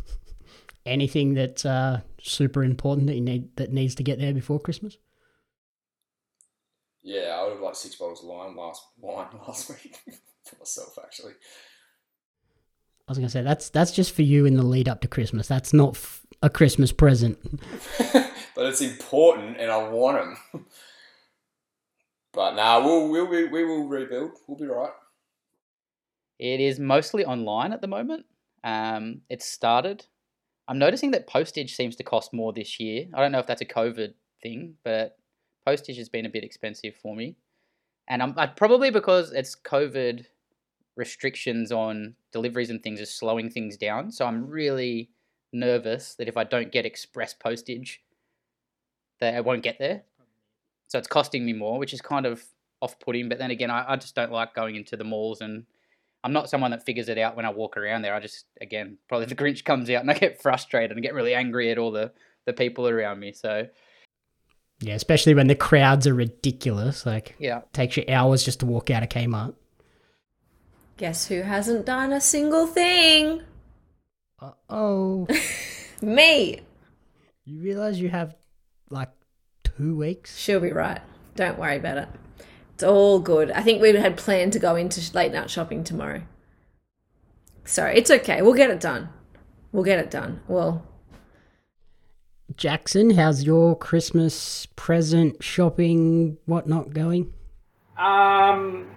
Anything 0.86 1.34
that's 1.34 1.66
uh, 1.66 2.02
super 2.22 2.64
important 2.64 3.08
that 3.08 3.16
you 3.16 3.22
need 3.22 3.56
that 3.58 3.74
needs 3.74 3.96
to 3.96 4.04
get 4.04 4.20
there 4.20 4.34
before 4.34 4.60
Christmas. 4.60 4.98
Yeah, 7.04 7.38
I 7.38 7.44
would 7.44 7.54
have 7.54 7.62
liked 7.62 7.78
six 7.78 7.96
bottles 7.96 8.24
of 8.24 8.30
wine 8.30 8.56
last 8.56 8.82
wine 8.98 9.28
last 9.48 9.70
week 9.70 9.98
for 10.48 10.56
myself 10.58 10.98
actually. 11.04 11.34
I 13.08 13.12
was 13.12 13.18
gonna 13.18 13.30
say 13.30 13.42
that's 13.42 13.70
that's 13.70 13.92
just 13.92 14.14
for 14.14 14.22
you 14.22 14.46
in 14.46 14.56
the 14.56 14.64
lead 14.64 14.90
up 14.90 15.02
to 15.02 15.08
Christmas. 15.08 15.48
That's 15.48 15.74
not 15.74 15.96
f- 15.96 16.26
a 16.42 16.50
Christmas 16.50 16.92
present. 16.92 17.38
but 18.14 18.66
it's 18.66 18.82
important, 18.82 19.58
and 19.58 19.72
I 19.72 19.88
want 19.90 20.38
them. 20.54 20.66
but 22.34 22.56
nah, 22.56 22.84
we'll 22.84 23.10
we'll 23.10 23.28
we, 23.28 23.48
we 23.48 23.64
will 23.64 23.88
rebuild. 23.88 24.32
We'll 24.48 24.58
be 24.58 24.66
right. 24.66 24.92
It 26.40 26.60
is 26.60 26.80
mostly 26.80 27.26
online 27.26 27.72
at 27.72 27.82
the 27.82 27.88
moment. 27.88 28.26
Um, 28.64 29.22
it's 29.30 29.46
started. 29.46 30.06
I'm 30.68 30.78
noticing 30.78 31.12
that 31.12 31.28
postage 31.28 31.76
seems 31.76 31.96
to 31.96 32.04
cost 32.04 32.34
more 32.34 32.52
this 32.52 32.80
year. 32.80 33.08
I 33.14 33.22
don't 33.22 33.32
know 33.32 33.40
if 33.40 33.48
that's 33.48 33.62
a 33.62 33.66
COVID 33.66 34.14
thing, 34.44 34.76
but 34.84 35.18
postage 35.66 35.98
has 35.98 36.10
been 36.10 36.26
a 36.26 36.30
bit 36.30 36.44
expensive 36.44 36.96
for 36.96 37.16
me. 37.16 37.38
And 38.10 38.22
I'm 38.22 38.34
I, 38.38 38.48
probably 38.48 38.92
because 38.92 39.32
it's 39.32 39.56
COVID 39.56 40.26
restrictions 40.98 41.72
on 41.72 42.16
deliveries 42.34 42.70
and 42.70 42.82
things 42.82 43.00
is 43.00 43.14
slowing 43.14 43.50
things 43.50 43.78
down. 43.78 44.12
So 44.12 44.26
I'm 44.26 44.48
really 44.48 45.12
nervous 45.54 46.16
that 46.16 46.28
if 46.28 46.36
I 46.36 46.44
don't 46.44 46.72
get 46.72 46.86
express 46.86 47.34
postage, 47.34 48.02
that 49.20 49.36
I 49.36 49.42
won't 49.42 49.64
get 49.64 49.80
there. 49.80 50.04
So 50.88 50.98
it's 50.98 51.08
costing 51.08 51.46
me 51.46 51.54
more, 51.54 51.80
which 51.80 51.94
is 51.94 52.02
kind 52.02 52.26
of 52.26 52.44
off 52.82 53.00
putting. 53.00 53.30
But 53.30 53.40
then 53.40 53.52
again, 53.52 53.70
I, 53.70 53.94
I 53.94 53.96
just 53.96 54.16
don't 54.16 54.32
like 54.32 54.54
going 54.54 54.76
into 54.76 54.98
the 54.98 55.04
malls 55.04 55.42
and 55.42 55.66
I'm 56.24 56.34
not 56.34 56.50
someone 56.50 56.72
that 56.72 56.86
figures 56.86 57.10
it 57.10 57.18
out 57.18 57.36
when 57.36 57.46
I 57.46 57.50
walk 57.50 57.78
around 57.78 58.02
there. 58.02 58.16
I 58.16 58.20
just, 58.20 58.46
again, 58.60 58.98
probably 59.08 59.28
the 59.28 59.36
Grinch 59.36 59.64
comes 59.64 59.90
out 59.90 60.02
and 60.02 60.10
I 60.10 60.14
get 60.14 60.42
frustrated 60.42 60.92
and 60.92 61.02
get 61.02 61.14
really 61.14 61.34
angry 61.34 61.72
at 61.72 61.78
all 61.78 61.92
the, 61.92 62.12
the 62.46 62.54
people 62.54 62.88
around 62.88 63.20
me. 63.20 63.32
So, 63.32 63.68
Yeah, 64.80 64.96
especially 64.96 65.36
when 65.36 65.48
the 65.48 65.56
crowds 65.56 66.08
are 66.08 66.14
ridiculous. 66.14 67.06
Like, 67.06 67.36
yeah. 67.40 67.62
takes 67.74 67.98
you 67.98 68.06
hours 68.10 68.44
just 68.44 68.62
to 68.62 68.66
walk 68.66 68.90
out 68.90 69.04
of 69.04 69.10
Kmart. 69.10 69.54
Guess 70.98 71.28
who 71.28 71.42
hasn't 71.44 71.86
done 71.86 72.12
a 72.12 72.20
single 72.22 72.66
thing? 72.68 73.44
Uh 74.40 74.52
oh, 74.70 75.28
Me. 76.02 76.62
you 77.46 77.60
realize 77.62 78.00
you 78.00 78.10
have 78.10 78.36
like 78.90 79.10
two 79.64 79.96
weeks. 79.96 80.38
She'll 80.38 80.60
be 80.60 80.72
right. 80.72 81.02
Don't 81.36 81.58
worry 81.60 81.78
about 81.78 81.98
it. 81.98 82.10
It's 82.74 82.84
all 82.84 83.20
good. 83.20 83.52
I 83.52 83.62
think 83.62 83.82
we 83.82 83.96
had 83.96 84.18
planned 84.18 84.54
to 84.54 84.60
go 84.60 84.76
into 84.76 85.02
late 85.16 85.32
night 85.32 85.50
shopping 85.50 85.84
tomorrow. 85.84 86.22
So 87.66 87.86
it's 87.86 88.10
okay. 88.12 88.42
We'll 88.42 88.54
get 88.54 88.70
it 88.70 88.80
done. 88.80 89.10
We'll 89.72 89.84
get 89.84 90.00
it 90.00 90.10
done. 90.10 90.42
Well, 90.48 90.84
Jackson, 92.56 93.12
how's 93.12 93.44
your 93.44 93.76
Christmas 93.78 94.68
present 94.76 95.44
shopping 95.44 96.38
whatnot 96.46 96.94
going? 96.94 97.34
Um, 97.98 98.88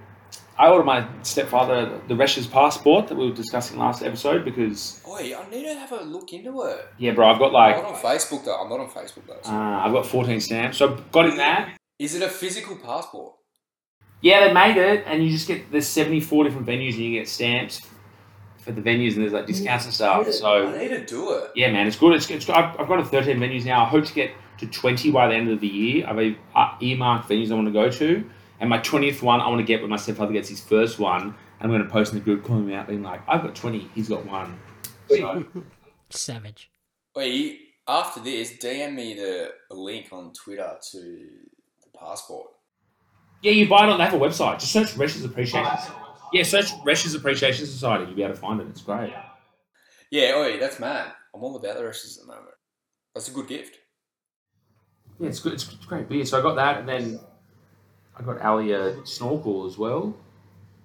I 0.58 0.68
ordered 0.68 0.84
my 0.84 1.06
stepfather 1.22 2.00
the 2.08 2.14
Resch's 2.14 2.46
passport 2.46 3.08
that 3.08 3.16
we 3.16 3.28
were 3.30 3.34
discussing 3.34 3.78
last 3.78 4.02
episode 4.02 4.44
because 4.44 5.02
Oi, 5.08 5.34
I 5.34 5.48
need 5.50 5.64
to 5.64 5.74
have 5.74 5.92
a 5.92 6.02
look 6.02 6.32
into 6.32 6.62
it. 6.64 6.86
yeah, 6.98 7.12
bro, 7.12 7.30
I've 7.30 7.38
got 7.38 7.48
I'm 7.48 7.52
like 7.54 7.76
not 7.82 7.94
on 7.94 8.00
Facebook 8.00 8.44
though. 8.44 8.60
I'm 8.62 8.68
not 8.68 8.80
on 8.80 8.88
Facebook 8.90 9.26
though. 9.26 9.40
uh, 9.50 9.80
I've 9.84 9.92
got 9.92 10.04
14 10.06 10.40
stamps, 10.40 10.78
so 10.78 10.92
I've 10.92 11.12
got 11.12 11.26
him 11.26 11.36
that. 11.38 11.76
Is 11.98 12.14
it 12.14 12.22
a 12.22 12.28
physical 12.28 12.76
passport? 12.76 13.34
Yeah, 14.22 14.46
they 14.46 14.52
made 14.52 14.76
it, 14.76 15.04
and 15.06 15.24
you 15.24 15.30
just 15.30 15.48
get 15.48 15.70
there's 15.72 15.86
74 15.86 16.44
different 16.44 16.66
venues, 16.66 16.92
and 16.92 17.00
you 17.04 17.18
get 17.18 17.28
stamps 17.28 17.80
for 18.58 18.72
the 18.72 18.82
venues, 18.82 19.14
and 19.14 19.22
there's 19.22 19.32
like 19.32 19.46
discounts 19.46 19.86
and 19.86 19.94
stuff. 19.94 20.30
So 20.32 20.68
I 20.68 20.76
need 20.78 20.88
to 20.88 21.06
do 21.06 21.32
it. 21.38 21.52
yeah, 21.56 21.72
man, 21.72 21.86
it's 21.86 21.96
good. 21.96 22.14
It's, 22.14 22.28
it's 22.28 22.48
I've, 22.50 22.78
I've 22.78 22.86
got 22.88 22.96
to 22.96 23.04
13 23.04 23.38
venues 23.38 23.64
now. 23.64 23.82
I 23.84 23.88
hope 23.88 24.04
to 24.04 24.12
get 24.12 24.32
to 24.58 24.66
20 24.66 25.10
by 25.10 25.28
the 25.28 25.34
end 25.34 25.50
of 25.50 25.60
the 25.60 25.66
year. 25.66 26.06
I've 26.06 26.36
uh, 26.54 26.76
earmarked 26.82 27.30
venues 27.30 27.50
I 27.50 27.54
want 27.54 27.68
to 27.68 27.72
go 27.72 27.90
to, 27.90 28.30
and 28.60 28.70
my 28.70 28.78
20th 28.78 29.22
one 29.22 29.40
I 29.40 29.48
want 29.48 29.58
to 29.58 29.64
get 29.64 29.80
when 29.80 29.90
my 29.90 29.96
stepfather 29.96 30.32
gets 30.32 30.48
his 30.48 30.60
first 30.60 30.98
one. 30.98 31.22
And 31.22 31.34
I'm 31.60 31.70
going 31.70 31.82
to 31.82 31.88
post 31.88 32.12
in 32.12 32.18
the 32.18 32.24
group, 32.24 32.44
calling 32.44 32.66
me 32.66 32.74
out, 32.74 32.88
being 32.88 33.02
like, 33.02 33.20
"I've 33.28 33.42
got 33.42 33.54
20, 33.54 33.90
he's 33.94 34.08
got 34.08 34.24
one." 34.24 34.58
So, 35.08 35.44
Savage. 36.10 36.70
Oi, 37.18 37.58
after 37.88 38.20
this, 38.20 38.52
DM 38.58 38.94
me 38.94 39.14
the 39.14 39.50
link 39.70 40.08
on 40.12 40.32
Twitter 40.32 40.78
to 40.92 40.98
the 41.00 41.98
passport. 41.98 42.48
yeah, 43.42 43.52
you 43.52 43.68
buy 43.68 43.84
it 43.84 43.90
on. 43.90 43.98
They 43.98 44.04
have 44.04 44.14
a 44.14 44.18
website. 44.18 44.60
Just 44.60 44.72
search 44.72 44.88
Resch's 44.94 45.24
Appreciation. 45.24 45.70
Yeah, 46.32 46.44
search 46.44 46.70
Resch's 46.84 47.14
Appreciation 47.14 47.66
Society. 47.66 48.04
You'll 48.04 48.14
be 48.14 48.22
able 48.22 48.34
to 48.34 48.40
find 48.40 48.60
it. 48.60 48.68
It's 48.68 48.82
great. 48.82 49.12
Yeah, 50.10 50.36
oi, 50.36 50.58
that's 50.58 50.78
mad. 50.80 51.12
I'm 51.34 51.42
all 51.42 51.56
about 51.56 51.76
the 51.76 51.84
rushes 51.84 52.18
at 52.18 52.26
the 52.26 52.32
moment. 52.32 52.54
That's 53.14 53.28
a 53.28 53.32
good 53.32 53.48
gift. 53.48 53.78
Yeah, 55.18 55.28
it's 55.28 55.40
good. 55.40 55.52
It's, 55.54 55.64
it's 55.72 55.84
great 55.86 56.08
beer. 56.08 56.24
So 56.24 56.38
I 56.38 56.42
got 56.42 56.54
that, 56.56 56.78
and 56.78 56.88
then 56.88 57.20
I 58.20 58.22
got 58.22 58.40
Ali 58.42 58.72
a 58.72 59.04
snorkel 59.06 59.66
as 59.66 59.78
well 59.78 60.14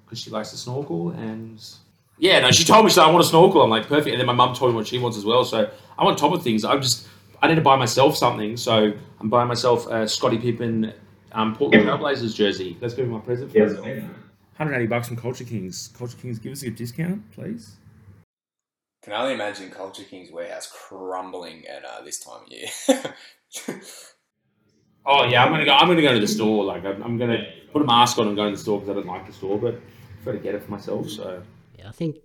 because 0.05 0.19
she 0.19 0.29
likes 0.29 0.51
to 0.51 0.57
snorkel. 0.57 1.09
And 1.09 1.61
yeah, 2.17 2.39
no, 2.39 2.51
she 2.51 2.63
told 2.63 2.85
me 2.85 2.89
she 2.89 2.95
said, 2.95 3.03
I 3.03 3.11
want 3.11 3.25
a 3.25 3.27
snorkel. 3.27 3.61
I'm 3.61 3.69
like 3.69 3.87
perfect. 3.87 4.13
And 4.13 4.19
then 4.19 4.27
my 4.27 4.33
mum 4.33 4.55
told 4.55 4.71
me 4.71 4.75
what 4.77 4.87
she 4.87 4.97
wants 4.97 5.17
as 5.17 5.25
well. 5.25 5.43
So 5.43 5.69
I'm 5.99 6.07
on 6.07 6.15
top 6.15 6.31
of 6.31 6.41
things. 6.43 6.63
I'm 6.63 6.81
just 6.81 7.07
I 7.41 7.47
need 7.47 7.55
to 7.55 7.61
buy 7.61 7.75
myself 7.75 8.15
something. 8.15 8.55
So 8.55 8.93
I'm 9.19 9.29
buying 9.29 9.49
myself 9.49 9.87
a 9.87 10.07
Scottie 10.07 10.37
Pippen 10.37 10.93
um, 11.33 11.55
Portland 11.55 11.85
Trailblazers 11.85 12.33
jersey. 12.33 12.77
That's 12.79 12.93
going 12.93 13.09
to 13.09 13.13
be 13.13 13.19
my 13.19 13.25
present 13.25 13.51
for 13.51 13.57
yes. 13.57 13.73
180 13.73 14.87
bucks 14.87 15.09
from 15.09 15.17
Culture 15.17 15.43
Kings. 15.43 15.89
Culture 15.97 16.17
Kings, 16.17 16.39
give 16.39 16.53
us 16.53 16.63
a 16.63 16.69
discount, 16.69 17.29
please. 17.31 17.75
Can 19.03 19.13
only 19.13 19.33
imagine 19.33 19.69
Culture 19.69 20.03
King's 20.03 20.31
warehouse 20.31 20.71
crumbling 20.71 21.65
at 21.67 21.83
uh, 21.83 22.01
this 22.03 22.19
time 22.19 22.41
of 22.43 22.51
year. 22.51 22.67
Oh 25.05 25.25
yeah, 25.25 25.43
I'm 25.43 25.51
gonna 25.51 25.65
go. 25.65 25.73
I'm 25.73 25.87
gonna 25.87 26.01
go 26.01 26.13
to 26.13 26.19
the 26.19 26.27
store. 26.27 26.63
Like 26.63 26.85
I'm, 26.85 27.01
I'm 27.03 27.17
gonna 27.17 27.45
put 27.71 27.81
a 27.81 27.85
mask 27.85 28.17
on 28.17 28.27
and 28.27 28.35
go 28.35 28.45
to 28.45 28.51
the 28.51 28.61
store 28.61 28.79
because 28.79 28.91
I 28.91 28.93
don't 28.99 29.07
like 29.07 29.27
the 29.27 29.33
store, 29.33 29.57
but 29.57 29.75
I 29.75 29.77
prefer 30.15 30.33
to 30.33 30.39
get 30.39 30.55
it 30.55 30.63
for 30.63 30.71
myself. 30.71 31.09
So 31.09 31.43
Yeah, 31.77 31.89
I 31.89 31.91
think 31.91 32.17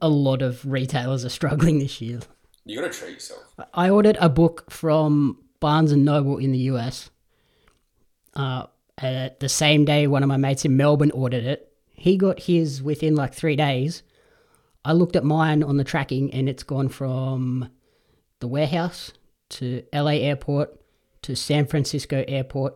a 0.00 0.08
lot 0.08 0.42
of 0.42 0.64
retailers 0.64 1.24
are 1.24 1.30
struggling 1.30 1.78
this 1.78 2.00
year. 2.00 2.20
you 2.64 2.80
gotta 2.80 2.92
treat 2.92 3.14
yourself. 3.14 3.42
I 3.74 3.90
ordered 3.90 4.16
a 4.20 4.28
book 4.28 4.70
from 4.70 5.38
Barnes 5.60 5.92
and 5.92 6.04
Noble 6.04 6.38
in 6.38 6.52
the 6.52 6.58
US. 6.70 7.10
Uh, 8.34 8.66
uh, 9.00 9.30
the 9.40 9.48
same 9.48 9.84
day, 9.84 10.06
one 10.06 10.22
of 10.22 10.28
my 10.28 10.36
mates 10.36 10.64
in 10.64 10.76
Melbourne 10.76 11.10
ordered 11.10 11.44
it. 11.44 11.72
He 11.92 12.16
got 12.16 12.40
his 12.40 12.82
within 12.82 13.14
like 13.14 13.34
three 13.34 13.56
days. 13.56 14.02
I 14.84 14.92
looked 14.92 15.16
at 15.16 15.24
mine 15.24 15.62
on 15.62 15.76
the 15.76 15.84
tracking, 15.84 16.32
and 16.32 16.48
it's 16.48 16.62
gone 16.62 16.88
from 16.88 17.68
the 18.40 18.46
warehouse 18.46 19.12
to 19.48 19.82
LA 19.92 20.12
airport 20.12 20.78
to 21.26 21.36
San 21.36 21.66
Francisco 21.66 22.24
airport, 22.28 22.74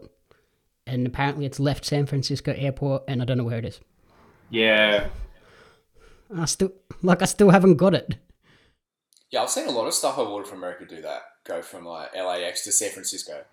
and 0.86 1.06
apparently 1.06 1.46
it's 1.46 1.60
left 1.60 1.84
San 1.84 2.06
Francisco 2.06 2.52
airport, 2.56 3.04
and 3.08 3.22
I 3.22 3.24
don't 3.24 3.38
know 3.38 3.44
where 3.44 3.58
it 3.58 3.64
is. 3.64 3.80
yeah, 4.50 5.08
I 6.36 6.44
still 6.44 6.72
like 7.02 7.22
I 7.22 7.26
still 7.26 7.50
haven't 7.50 7.76
got 7.76 7.94
it. 7.94 8.16
Yeah, 9.30 9.42
I've 9.42 9.50
seen 9.50 9.68
a 9.68 9.70
lot 9.70 9.86
of 9.86 9.94
stuff 9.94 10.18
I've 10.18 10.26
ordered 10.26 10.48
from 10.48 10.58
America 10.58 10.84
do 10.88 11.00
that. 11.02 11.22
Go 11.44 11.62
from 11.62 11.84
like 11.84 12.14
LAX 12.16 12.64
to 12.64 12.72
San 12.72 12.90
Francisco. 12.90 13.44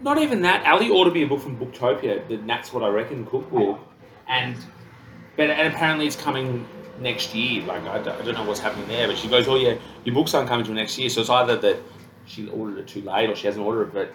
not 0.00 0.18
even 0.18 0.42
that. 0.42 0.66
Ali 0.66 0.88
ordered 0.90 1.14
me 1.14 1.22
a 1.22 1.26
book 1.28 1.40
from 1.40 1.56
Booktopia, 1.58 2.26
the 2.28 2.36
That's 2.38 2.72
What 2.72 2.82
I 2.82 2.88
Reckon 2.88 3.24
cookbook, 3.26 3.78
and 4.28 4.56
but 5.36 5.50
and 5.50 5.72
apparently 5.72 6.06
it's 6.06 6.16
coming 6.16 6.66
next 7.00 7.34
year. 7.34 7.62
Like 7.64 7.82
I 7.84 8.02
don't, 8.02 8.20
I 8.20 8.24
don't 8.24 8.34
know 8.34 8.44
what's 8.44 8.60
happening 8.60 8.88
there, 8.88 9.06
but 9.06 9.16
she 9.16 9.28
goes, 9.28 9.46
"Oh 9.46 9.56
yeah, 9.56 9.76
your 10.04 10.14
books 10.14 10.34
aren't 10.34 10.48
coming 10.48 10.64
till 10.66 10.74
next 10.74 10.98
year." 10.98 11.08
So 11.08 11.20
it's 11.20 11.30
either 11.30 11.56
that 11.58 11.76
she 12.26 12.48
ordered 12.48 12.78
it 12.78 12.88
too 12.88 13.02
late 13.02 13.30
or 13.30 13.36
she 13.36 13.46
hasn't 13.46 13.64
ordered 13.64 13.88
it. 13.88 13.94
But 13.94 14.12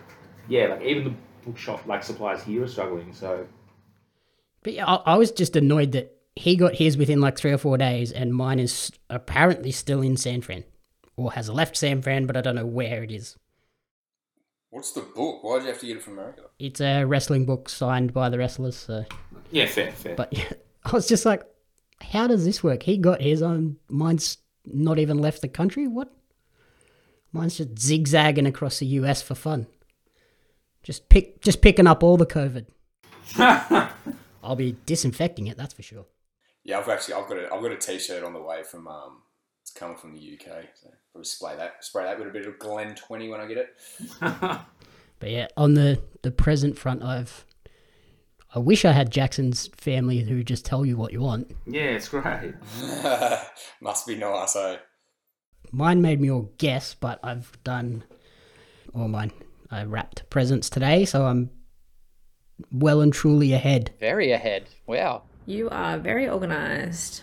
yeah, 0.48 0.68
like 0.68 0.82
even 0.82 1.04
the 1.04 1.14
bookshop 1.46 1.86
like 1.86 2.04
suppliers 2.04 2.44
here 2.44 2.64
are 2.64 2.68
struggling. 2.68 3.14
So 3.14 3.48
But 4.64 4.74
yeah, 4.74 4.86
I, 4.86 5.14
I 5.14 5.18
was 5.18 5.32
just 5.32 5.56
annoyed 5.56 5.94
that 5.94 6.16
he 6.36 6.56
got 6.56 6.76
his 6.76 6.98
within 6.98 7.22
like 7.22 7.38
three 7.38 7.52
or 7.52 7.58
four 7.58 7.78
days, 7.78 8.12
and 8.12 8.34
mine 8.34 8.60
is 8.60 8.92
apparently 9.10 9.72
still 9.72 10.02
in 10.02 10.18
San 10.18 10.42
Fran, 10.42 10.64
or 11.16 11.34
has 11.34 11.50
left 11.50 11.76
San 11.76 12.02
Fran, 12.02 12.26
but 12.26 12.38
I 12.38 12.42
don't 12.42 12.56
know 12.56 12.66
where 12.66 13.04
it 13.04 13.12
is. 13.12 13.38
What's 14.70 14.94
the 14.94 15.02
book? 15.02 15.44
Why 15.44 15.58
did 15.58 15.64
you 15.64 15.72
have 15.72 15.80
to 15.82 15.86
get 15.86 15.98
it 15.98 16.04
from 16.04 16.14
America? 16.14 16.44
It's 16.58 16.80
a 16.80 17.04
wrestling 17.04 17.46
book 17.46 17.68
signed 17.68 18.14
by 18.14 18.30
the 18.30 18.38
wrestlers. 18.38 18.78
So, 18.78 19.04
yeah, 19.52 19.66
fair, 19.66 19.92
fair. 19.92 20.16
but 20.16 20.32
yeah, 20.32 20.54
I 20.86 20.92
was 20.92 21.08
just 21.08 21.26
like, 21.26 21.44
how 22.00 22.28
does 22.28 22.46
this 22.46 22.64
work? 22.64 22.84
He 22.84 22.98
got 22.98 23.22
his 23.22 23.42
own. 23.42 23.78
Mine's 23.90 24.38
not 24.66 24.98
even 24.98 25.18
left 25.18 25.42
the 25.42 25.50
country. 25.50 25.88
What? 25.88 26.14
Mine's 27.34 27.58
just 27.58 27.80
zigzagging 27.80 28.46
across 28.46 28.80
the 28.80 28.86
U.S. 28.88 29.22
for 29.22 29.36
fun. 29.36 29.68
Just 30.84 31.10
pick, 31.10 31.42
just 31.42 31.62
picking 31.62 31.88
up 31.88 32.04
all 32.04 32.18
the 32.18 32.26
COVID. 32.26 32.66
I'll 34.44 34.56
be 34.56 34.76
disinfecting 34.86 35.48
it. 35.48 35.58
That's 35.58 35.74
for 35.74 35.84
sure. 35.84 36.06
Yeah, 36.64 36.80
I've 36.80 36.90
actually 36.90 37.14
I've 37.16 37.28
got 37.30 37.38
a 37.38 37.46
I've 37.54 37.62
got 37.62 37.72
a 37.72 37.78
T-shirt 37.78 38.24
on 38.24 38.34
the 38.34 38.42
way 38.42 38.64
from 38.64 38.88
um 38.88 39.22
it's 39.62 39.72
coming 39.72 39.98
from 39.98 40.14
the 40.14 40.20
UK. 40.20 40.66
So 40.76 40.90
probably 41.12 41.26
spray 41.26 41.56
that 41.56 41.84
spray 41.84 42.04
that 42.06 42.18
with 42.20 42.28
a 42.28 42.32
bit 42.32 42.48
of 42.48 42.60
Glen 42.60 42.96
Twenty 42.96 43.30
when 43.30 43.40
I 43.42 43.48
get 43.48 43.58
it. 43.58 43.76
But 45.20 45.30
yeah, 45.30 45.48
on 45.56 45.76
the 45.76 46.02
the 46.24 46.32
present 46.32 46.80
front, 46.80 47.04
I've 47.04 47.46
I 48.56 48.60
wish 48.60 48.84
I 48.86 48.92
had 48.92 49.12
Jackson's 49.12 49.68
family 49.68 50.22
who 50.22 50.44
just 50.44 50.66
tell 50.66 50.84
you 50.84 50.98
what 50.98 51.14
you 51.14 51.22
want. 51.22 51.52
yeah, 51.68 51.84
it's 51.84 52.10
great. 52.10 52.56
Must 53.82 54.08
be 54.08 54.16
nice, 54.16 54.56
eh? 54.56 54.78
Mine 55.72 56.02
made 56.02 56.20
me 56.20 56.30
all 56.30 56.52
guess, 56.58 56.94
but 56.94 57.20
I've 57.24 57.58
done 57.64 58.04
all 58.94 59.08
mine. 59.08 59.32
I 59.70 59.84
wrapped 59.84 60.30
presents 60.30 60.70
today, 60.70 61.06
so 61.06 61.26
I'm 61.26 61.50
well 62.72 63.02
and 63.02 63.14
truly 63.14 63.54
ahead. 63.54 63.92
Very 64.00 64.32
ahead. 64.32 64.68
Wow. 64.86 65.24
you 65.46 65.70
are 65.70 65.98
very 65.98 66.28
organized. 66.28 67.22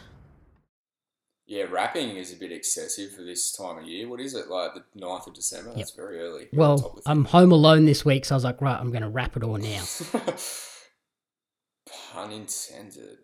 Yeah, 1.47 1.65
wrapping 1.71 2.17
is 2.17 2.33
a 2.33 2.37
bit 2.37 2.53
excessive 2.53 3.13
for 3.13 3.23
this 3.23 3.53
time 3.53 3.79
of 3.79 3.85
year. 3.85 4.07
What 4.07 4.21
is 4.21 4.35
it 4.35 4.49
like 4.49 4.73
the 4.75 4.85
9th 5.01 5.29
of 5.29 5.35
December? 5.35 5.73
That's 5.75 5.93
very 5.93 6.21
early. 6.21 6.49
You're 6.53 6.61
Well, 6.61 7.01
I'm 7.07 7.25
home 7.25 7.53
alone 7.53 7.87
this 7.87 8.05
week, 8.05 8.27
so 8.27 8.35
I 8.35 8.37
was 8.37 8.45
like, 8.45 8.61
right, 8.61 8.79
I'm 8.79 8.91
going 8.91 9.03
to 9.03 9.09
wrap 9.09 9.35
it 9.35 9.43
all 9.43 9.57
now. 9.57 9.83
Pun 12.13 12.33
intended. 12.33 13.19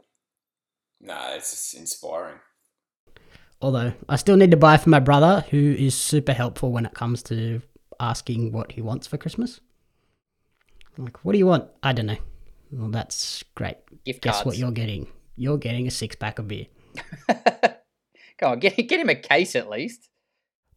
Nah, 1.03 1.35
it's 1.35 1.51
just 1.51 1.75
inspiring. 1.75 2.39
Although 3.61 3.95
I 4.09 4.17
still 4.17 4.37
need 4.37 4.51
to 4.51 4.57
buy 4.57 4.77
for 4.77 4.91
my 4.91 5.01
brother, 5.01 5.45
who 5.51 5.57
is 5.79 5.95
super 5.95 6.33
helpful 6.33 6.71
when 6.73 6.85
it 6.87 6.95
comes 6.95 7.23
to 7.25 7.63
asking 7.99 8.53
what 8.53 8.73
he 8.73 8.83
wants 8.83 9.07
for 9.07 9.17
Christmas. 9.17 9.61
I'm 10.99 11.05
like, 11.05 11.25
what 11.25 11.33
do 11.33 11.39
you 11.39 11.47
want? 11.47 11.69
I 11.83 11.93
don't 11.93 12.07
know. 12.07 12.17
Well, 12.71 12.91
that's 12.91 13.43
great. 13.55 13.77
Gift 14.05 14.23
Guess 14.23 14.35
cards. 14.37 14.47
what 14.47 14.59
you're 14.59 14.71
getting? 14.73 15.07
You're 15.37 15.59
getting 15.59 15.87
a 15.87 15.91
six 15.91 16.15
pack 16.17 16.39
of 16.39 16.49
beer. 16.49 16.67
Come 18.39 18.53
on, 18.53 18.59
get 18.59 18.77
get 18.77 19.01
him 19.01 19.09
a 19.09 19.15
case 19.15 19.55
at 19.57 19.71
least. 19.71 20.09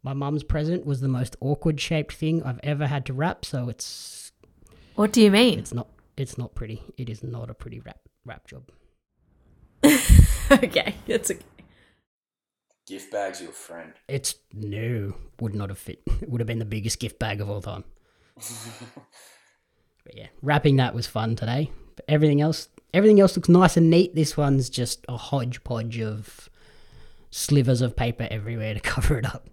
My 0.02 0.12
mum's 0.12 0.44
present 0.44 0.86
was 0.86 1.00
the 1.00 1.08
most 1.08 1.36
awkward 1.40 1.80
shaped 1.80 2.12
thing 2.14 2.42
I've 2.42 2.60
ever 2.62 2.86
had 2.86 3.04
to 3.06 3.12
wrap, 3.12 3.44
so 3.44 3.68
it's 3.68 4.32
What 4.94 5.12
do 5.12 5.20
you 5.20 5.30
mean? 5.30 5.58
it's 5.58 5.74
not 5.74 5.88
it's 6.16 6.38
not 6.38 6.54
pretty. 6.54 6.82
It 6.96 7.08
is 7.10 7.22
not 7.22 7.50
a 7.50 7.54
pretty 7.54 7.80
wrap 7.80 8.00
wrap 8.24 8.46
job. 8.46 8.70
okay, 9.84 10.94
that's 11.06 11.30
okay. 11.30 11.42
Gift 12.88 13.12
bag's 13.12 13.42
your 13.42 13.52
friend. 13.52 13.92
It's 14.08 14.36
no, 14.54 15.12
would 15.40 15.54
not 15.54 15.68
have 15.68 15.78
fit. 15.78 16.00
It 16.22 16.30
would 16.30 16.40
have 16.40 16.46
been 16.46 16.58
the 16.58 16.64
biggest 16.64 16.98
gift 16.98 17.18
bag 17.18 17.42
of 17.42 17.50
all 17.50 17.60
time. 17.60 17.84
but 20.04 20.16
yeah, 20.16 20.28
wrapping 20.40 20.76
that 20.76 20.94
was 20.94 21.06
fun 21.06 21.36
today. 21.36 21.70
But 21.96 22.06
everything 22.08 22.40
else, 22.40 22.68
everything 22.94 23.20
else 23.20 23.36
looks 23.36 23.50
nice 23.50 23.76
and 23.76 23.90
neat. 23.90 24.14
This 24.14 24.38
one's 24.38 24.70
just 24.70 25.04
a 25.06 25.18
hodgepodge 25.18 26.00
of 26.00 26.48
slivers 27.30 27.82
of 27.82 27.94
paper 27.94 28.26
everywhere 28.30 28.72
to 28.72 28.80
cover 28.94 29.18
it 29.18 29.26
up. 29.26 29.50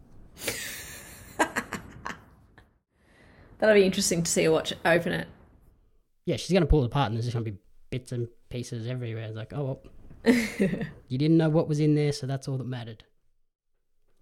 That'll 3.60 3.76
be 3.76 3.84
interesting 3.84 4.24
to 4.24 4.32
see 4.32 4.46
her 4.46 4.52
watch 4.52 4.72
open 4.86 5.12
it. 5.12 5.28
Yeah, 6.26 6.38
she's 6.38 6.54
gonna 6.54 6.66
pull 6.68 6.84
it 6.84 6.88
apart, 6.88 7.08
and 7.08 7.18
there's 7.18 7.26
just 7.26 7.36
gonna 7.36 7.52
be 7.52 7.58
bits 7.90 8.14
and 8.14 8.30
pieces 8.50 8.88
everywhere. 8.88 9.26
It's 9.26 9.36
like, 9.36 9.52
oh, 9.54 9.64
well, 9.64 9.82
you 11.10 11.18
didn't 11.18 11.38
know 11.38 11.50
what 11.50 11.68
was 11.68 11.82
in 11.82 11.96
there, 11.96 12.14
so 12.14 12.28
that's 12.28 12.48
all 12.48 12.58
that 12.58 12.68
mattered. 12.68 13.04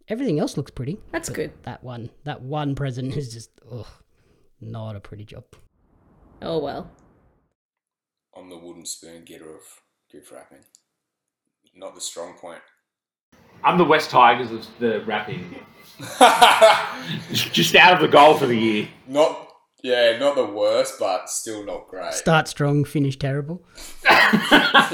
Everything 0.09 0.39
else 0.39 0.57
looks 0.57 0.71
pretty. 0.71 0.99
That's 1.11 1.29
good. 1.29 1.51
That 1.63 1.83
one, 1.83 2.09
that 2.25 2.41
one 2.41 2.75
present 2.75 3.15
is 3.15 3.33
just, 3.33 3.49
ugh, 3.71 3.87
not 4.59 4.95
a 4.95 4.99
pretty 4.99 5.23
job. 5.23 5.45
Oh 6.41 6.59
well. 6.59 6.91
I'm 8.35 8.49
the 8.49 8.57
wooden 8.57 8.85
spoon 8.85 9.23
getter 9.23 9.49
of 9.55 9.61
gift 10.11 10.31
wrapping. 10.31 10.65
Not 11.75 11.95
the 11.95 12.01
strong 12.01 12.33
point. 12.33 12.61
I'm 13.63 13.77
the 13.77 13.85
West 13.85 14.09
Tigers 14.09 14.51
of 14.51 14.67
the 14.79 15.03
wrapping. 15.05 15.55
Just 17.31 17.75
out 17.75 17.93
of 17.93 18.01
the 18.01 18.07
goal 18.07 18.35
for 18.35 18.45
the 18.45 18.55
year. 18.55 18.87
not 19.07 19.49
yeah, 19.83 20.17
not 20.17 20.35
the 20.35 20.45
worst, 20.45 20.95
but 20.97 21.29
still 21.29 21.65
not 21.65 21.89
great. 21.89 22.13
Start 22.13 22.47
strong, 22.47 22.85
finish 22.85 23.17
terrible. 23.17 23.61
yeah, 24.05 24.93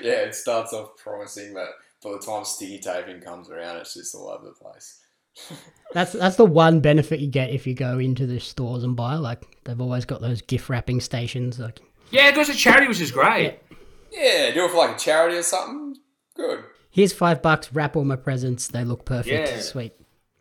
it 0.00 0.34
starts 0.34 0.72
off 0.72 0.96
promising, 0.96 1.54
but 1.54 1.68
by 2.02 2.12
the 2.12 2.18
time 2.18 2.44
sticky 2.44 2.78
taping 2.78 3.20
comes 3.20 3.48
around, 3.50 3.76
it's 3.78 3.94
just 3.94 4.14
all 4.14 4.28
over 4.28 4.44
the 4.46 4.52
place. 4.52 5.00
That's 5.94 6.12
that's 6.12 6.36
the 6.36 6.44
one 6.44 6.80
benefit 6.80 7.20
you 7.20 7.28
get 7.28 7.50
if 7.50 7.66
you 7.66 7.72
go 7.74 7.98
into 7.98 8.26
the 8.26 8.38
stores 8.38 8.82
and 8.84 8.94
buy. 8.96 9.14
Like 9.16 9.42
they've 9.64 9.80
always 9.80 10.04
got 10.04 10.20
those 10.20 10.40
gift 10.42 10.68
wrapping 10.68 11.00
stations. 11.00 11.58
Like 11.58 11.80
Yeah, 12.10 12.28
it 12.28 12.34
goes 12.34 12.48
to 12.48 12.54
charity, 12.54 12.86
which 12.88 13.00
is 13.00 13.10
great. 13.10 13.58
Yeah, 14.10 14.50
do 14.52 14.64
it 14.66 14.70
for 14.70 14.76
like 14.78 14.96
a 14.96 14.98
charity 14.98 15.36
or 15.36 15.42
something. 15.42 15.96
Good. 16.34 16.64
here's 16.90 17.12
five 17.12 17.40
bucks, 17.42 17.72
wrap 17.72 17.94
all 17.96 18.04
my 18.04 18.16
presents. 18.16 18.68
They 18.68 18.84
look 18.84 19.04
perfect, 19.04 19.48
Yeah. 19.50 19.60
sweet. 19.60 19.92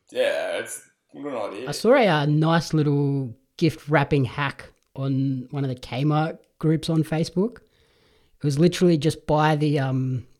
Yeah, 0.10 0.58
it's 0.60 0.82
a 1.16 1.22
good 1.22 1.34
idea. 1.36 1.70
I 1.70 1.72
saw 1.72 1.94
a 1.96 2.08
uh, 2.08 2.26
nice 2.26 2.74
little 2.74 3.34
gift 3.58 3.88
wrapping 3.90 4.26
hack 4.26 4.72
on 4.96 5.48
one 5.52 5.64
of 5.66 5.70
the 5.70 5.76
Kmart 5.76 6.38
groups 6.60 6.90
on 6.90 7.04
Facebook. 7.04 7.58
It 7.58 8.44
was 8.44 8.58
literally 8.60 8.98
just 8.98 9.26
buy 9.28 9.56
the 9.56 9.80
um 9.80 10.00
the 10.00 10.20
the 10.20 10.31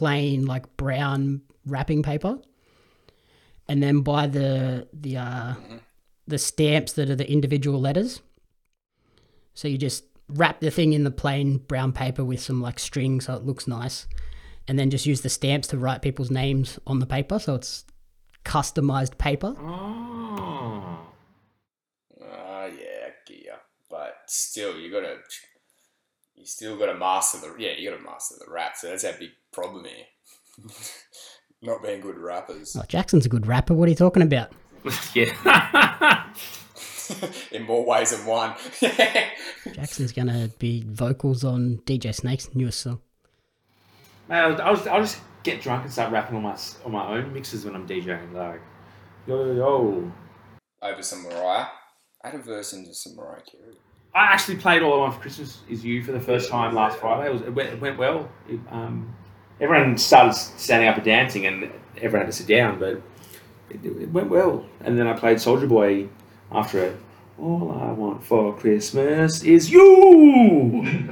plain 0.00 0.46
like 0.46 0.78
brown 0.78 1.42
wrapping 1.66 2.02
paper, 2.02 2.38
and 3.68 3.82
then 3.82 4.00
buy 4.00 4.26
the 4.26 4.88
the 4.94 5.18
uh 5.18 5.54
the 6.26 6.38
stamps 6.38 6.94
that 6.94 7.10
are 7.10 7.16
the 7.16 7.30
individual 7.30 7.78
letters. 7.78 8.22
So 9.52 9.68
you 9.68 9.76
just 9.76 10.04
wrap 10.26 10.60
the 10.60 10.70
thing 10.70 10.94
in 10.94 11.04
the 11.04 11.10
plain 11.10 11.58
brown 11.58 11.92
paper 11.92 12.24
with 12.24 12.40
some 12.40 12.62
like 12.62 12.78
string 12.78 13.20
so 13.20 13.34
it 13.34 13.44
looks 13.44 13.68
nice, 13.68 14.06
and 14.66 14.78
then 14.78 14.88
just 14.88 15.04
use 15.04 15.20
the 15.20 15.28
stamps 15.28 15.68
to 15.68 15.76
write 15.76 16.00
people's 16.00 16.30
names 16.30 16.78
on 16.86 16.98
the 16.98 17.06
paper 17.06 17.38
so 17.38 17.56
it's 17.56 17.84
customized 18.42 19.18
paper. 19.18 19.54
Oh. 19.58 21.12
Ah, 22.24 22.64
yeah, 22.64 23.10
gear. 23.26 23.58
But 23.90 24.14
still, 24.28 24.78
you 24.78 24.90
gotta, 24.90 25.18
you 26.40 26.46
still 26.46 26.78
gotta 26.78 26.94
master 26.94 27.38
the, 27.38 27.54
yeah, 27.58 27.72
you 27.76 27.90
gotta 27.90 28.02
master 28.02 28.36
the 28.38 28.50
rap. 28.50 28.76
So 28.76 28.88
that's 28.88 29.04
our 29.04 29.12
big 29.12 29.30
problem 29.52 29.84
here. 29.84 30.06
Not 31.62 31.82
being 31.82 32.00
good 32.00 32.16
rappers. 32.16 32.74
Oh, 32.74 32.84
Jackson's 32.88 33.26
a 33.26 33.28
good 33.28 33.46
rapper. 33.46 33.74
What 33.74 33.86
are 33.86 33.90
you 33.90 33.96
talking 33.96 34.22
about? 34.22 34.50
yeah. 35.14 36.24
In 37.52 37.64
more 37.64 37.84
ways 37.84 38.16
than 38.16 38.24
one. 38.24 38.54
Jackson's 39.74 40.12
gonna 40.12 40.48
be 40.58 40.82
vocals 40.86 41.44
on 41.44 41.82
DJ 41.84 42.14
Snake's 42.14 42.48
newest 42.54 42.80
song. 42.80 43.00
Mate, 44.28 44.38
I'll, 44.38 44.62
I'll, 44.62 44.76
just, 44.76 44.88
I'll 44.88 45.00
just 45.00 45.18
get 45.42 45.60
drunk 45.60 45.82
and 45.84 45.92
start 45.92 46.12
rapping 46.12 46.36
on 46.36 46.42
my 46.42 46.56
on 46.86 46.92
my 46.92 47.06
own 47.16 47.34
mixes 47.34 47.66
when 47.66 47.74
I'm 47.74 47.86
DJing. 47.86 48.32
Like, 48.32 48.62
yo, 49.26 49.44
yo, 49.44 49.52
yo. 49.52 50.12
Over 50.80 51.02
some 51.02 51.24
Mariah. 51.24 51.66
Add 52.24 52.36
a 52.36 52.38
verse 52.38 52.72
into 52.72 52.94
some 52.94 53.16
Mariah 53.16 53.42
Carey. 53.42 53.76
I 54.14 54.24
actually 54.24 54.56
played 54.56 54.82
All 54.82 54.94
I 54.94 54.96
Want 54.98 55.14
for 55.14 55.20
Christmas 55.20 55.60
Is 55.68 55.84
You 55.84 56.02
for 56.02 56.10
the 56.12 56.20
first 56.20 56.50
time 56.50 56.74
last 56.74 56.98
Friday. 56.98 57.28
It, 57.28 57.32
was, 57.32 57.42
it, 57.42 57.54
went, 57.54 57.68
it 57.70 57.80
went 57.80 57.96
well. 57.96 58.28
It, 58.48 58.58
um, 58.70 59.14
everyone 59.60 59.96
started 59.98 60.34
standing 60.34 60.88
up 60.88 60.96
and 60.96 61.04
dancing, 61.04 61.46
and 61.46 61.70
everyone 61.96 62.26
had 62.26 62.32
to 62.32 62.34
sit 62.36 62.48
down, 62.48 62.80
but 62.80 63.00
it, 63.70 63.84
it 63.84 64.10
went 64.10 64.28
well. 64.28 64.66
And 64.80 64.98
then 64.98 65.06
I 65.06 65.12
played 65.12 65.38
Soulja 65.38 65.68
Boy 65.68 66.08
after 66.50 66.82
it. 66.84 66.96
All 67.38 67.70
I 67.70 67.92
want 67.92 68.24
for 68.24 68.56
Christmas 68.56 69.44
is 69.44 69.70
you. 69.70 70.82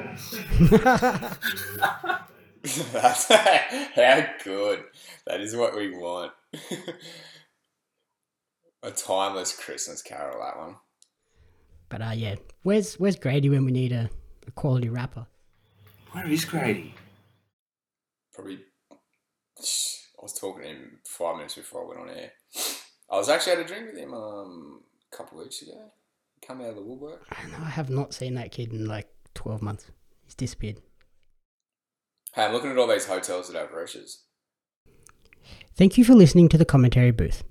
How 3.95 4.27
good. 4.45 4.85
That 5.27 5.41
is 5.41 5.57
what 5.57 5.75
we 5.75 5.97
want. 5.97 6.33
a 8.83 8.91
timeless 8.91 9.57
Christmas 9.57 10.03
carol, 10.03 10.41
that 10.41 10.59
one. 10.59 10.77
But 11.89 12.03
uh, 12.03 12.13
yeah, 12.15 12.37
where's 12.63 12.95
where's 12.95 13.17
Grady 13.17 13.49
when 13.49 13.65
we 13.65 13.73
need 13.73 13.93
a, 13.93 14.11
a 14.47 14.51
quality 14.51 14.89
rapper? 14.89 15.27
Where 16.13 16.27
is 16.27 16.45
Grady? 16.45 16.95
Probably, 18.35 18.61
I 18.89 20.23
was 20.23 20.33
talking 20.39 20.63
to 20.63 20.69
him 20.69 20.99
five 21.05 21.37
minutes 21.37 21.55
before 21.57 21.85
I 21.85 21.89
went 21.89 22.01
on 22.01 22.17
air. 22.17 22.33
I 23.11 23.17
was 23.17 23.29
actually 23.29 23.55
at 23.55 23.59
a 23.61 23.65
drink 23.65 23.87
with 23.87 23.97
him 23.97 24.15
um, 24.15 24.83
a 25.13 25.17
couple 25.17 25.39
of 25.39 25.45
weeks 25.45 25.63
ago. 25.63 25.91
Come 26.47 26.61
out 26.61 26.69
of 26.69 26.77
the 26.77 26.83
woodwork. 26.83 27.27
I 27.33 27.47
know 27.49 27.65
I 27.65 27.71
have 27.71 27.91
not 27.91 28.15
seen 28.15 28.35
that 28.35 28.53
kid 28.53 28.73
in 28.73 28.87
like 28.87 29.09
twelve 29.35 29.61
months. 29.63 29.87
He's 30.25 30.35
disappeared. 30.35 30.77
Hey, 32.35 32.45
I'm 32.45 32.53
looking 32.53 32.71
at 32.71 32.79
all 32.79 32.87
these 32.87 33.07
hotels 33.07 33.49
that 33.49 33.59
have 33.59 33.73
roaches. 33.73 34.25
Thank 35.75 35.97
you 35.97 36.05
for 36.05 36.15
listening 36.15 36.49
to 36.51 36.59
the 36.59 36.65
commentary 36.65 37.11
booth. 37.11 37.43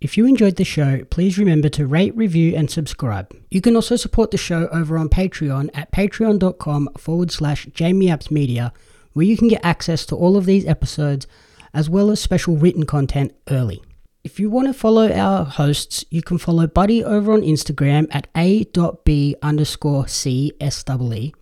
If 0.00 0.16
you 0.16 0.26
enjoyed 0.26 0.56
the 0.56 0.64
show, 0.64 1.04
please 1.10 1.38
remember 1.38 1.68
to 1.70 1.86
rate, 1.86 2.16
review, 2.16 2.54
and 2.54 2.70
subscribe. 2.70 3.34
You 3.50 3.60
can 3.60 3.74
also 3.74 3.96
support 3.96 4.30
the 4.30 4.36
show 4.36 4.68
over 4.68 4.96
on 4.96 5.08
Patreon 5.08 5.70
at 5.74 5.90
patreon.com 5.90 6.90
forward 6.96 7.32
slash 7.32 7.66
Jamie 7.74 8.06
Apps 8.06 8.30
Media, 8.30 8.72
where 9.12 9.26
you 9.26 9.36
can 9.36 9.48
get 9.48 9.64
access 9.64 10.06
to 10.06 10.14
all 10.14 10.36
of 10.36 10.46
these 10.46 10.64
episodes 10.66 11.26
as 11.74 11.90
well 11.90 12.10
as 12.10 12.20
special 12.20 12.56
written 12.56 12.86
content 12.86 13.34
early. 13.50 13.82
If 14.22 14.38
you 14.38 14.50
want 14.50 14.68
to 14.68 14.74
follow 14.74 15.10
our 15.12 15.44
hosts, 15.44 16.04
you 16.10 16.22
can 16.22 16.38
follow 16.38 16.66
Buddy 16.66 17.02
over 17.02 17.32
on 17.32 17.40
Instagram 17.40 18.06
at 18.10 18.28
a.b 18.36 19.36
underscore 19.42 20.04
cswe. 20.04 21.32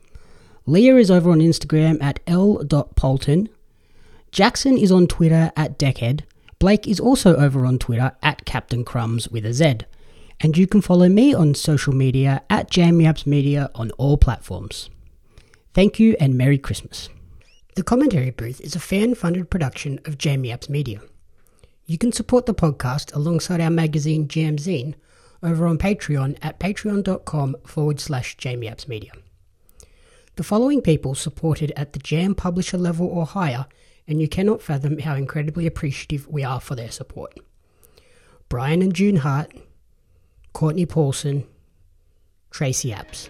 Leah 0.67 0.97
is 0.97 1.11
over 1.11 1.31
on 1.31 1.41
Instagram 1.41 2.03
at 2.03 2.21
l.polton. 2.27 3.49
Jackson 4.31 4.79
is 4.79 4.91
on 4.91 5.07
Twitter 5.07 5.53
at 5.57 5.79
Deckhead. 5.79 6.23
Blake 6.59 6.89
is 6.89 7.01
also 7.01 7.37
over 7.37 7.67
on 7.67 7.79
Twitter 7.79 8.13
at 8.23 8.47
Captain 8.47 8.85
Crumbs 8.85 9.29
with 9.29 9.45
a 9.45 9.53
Z. 9.53 9.79
And 10.41 10.57
you 10.57 10.67
can 10.67 10.81
follow 10.81 11.09
me 11.09 11.35
on 11.35 11.55
social 11.55 11.95
media 11.95 12.43
at 12.49 12.71
Jamie 12.71 13.05
Apps 13.05 13.27
Media 13.27 13.71
on 13.75 13.91
all 13.93 14.17
platforms. 14.17 14.91
Thank 15.75 15.99
you 15.99 16.17
and 16.19 16.37
Merry 16.37 16.59
Christmas. 16.59 17.09
The 17.75 17.83
Commentary 17.83 18.31
Booth 18.31 18.61
is 18.63 18.75
a 18.75 18.81
fan 18.81 19.15
funded 19.15 19.51
production 19.51 20.01
of 20.07 20.17
Jamie 20.17 20.49
Apps 20.49 20.71
Media. 20.71 21.01
You 21.85 21.99
can 21.99 22.11
support 22.11 22.47
the 22.47 22.55
podcast 22.55 23.15
alongside 23.15 23.61
our 23.61 23.71
magazine 23.71 24.27
Jamzine 24.27 24.95
over 25.43 25.67
on 25.67 25.77
Patreon 25.77 26.39
at 26.41 26.59
patreon.com 26.59 27.57
forward 27.67 28.01
slash 28.01 28.37
Jamie 28.39 28.69
Apps 28.69 28.89
Media. 28.89 29.13
The 30.37 30.43
following 30.43 30.81
people 30.81 31.15
supported 31.15 31.73
at 31.77 31.93
the 31.93 31.99
Jam 31.99 32.35
publisher 32.35 32.79
level 32.79 33.07
or 33.07 33.27
higher, 33.27 33.67
and 34.09 34.21
you 34.21 34.29
cannot 34.29 34.63
fathom 34.63 34.99
how 34.99 35.15
incredibly 35.15 35.67
appreciative 35.67 36.29
we 36.29 36.45
are 36.45 36.61
for 36.61 36.75
their 36.75 36.91
support. 36.91 37.39
Brian 38.49 38.83
and 38.83 38.95
June 38.95 39.17
Hart, 39.17 39.53
Courtney 40.53 40.87
Paulson, 40.87 41.45
Tracy 42.51 42.91
Apps. 42.91 43.29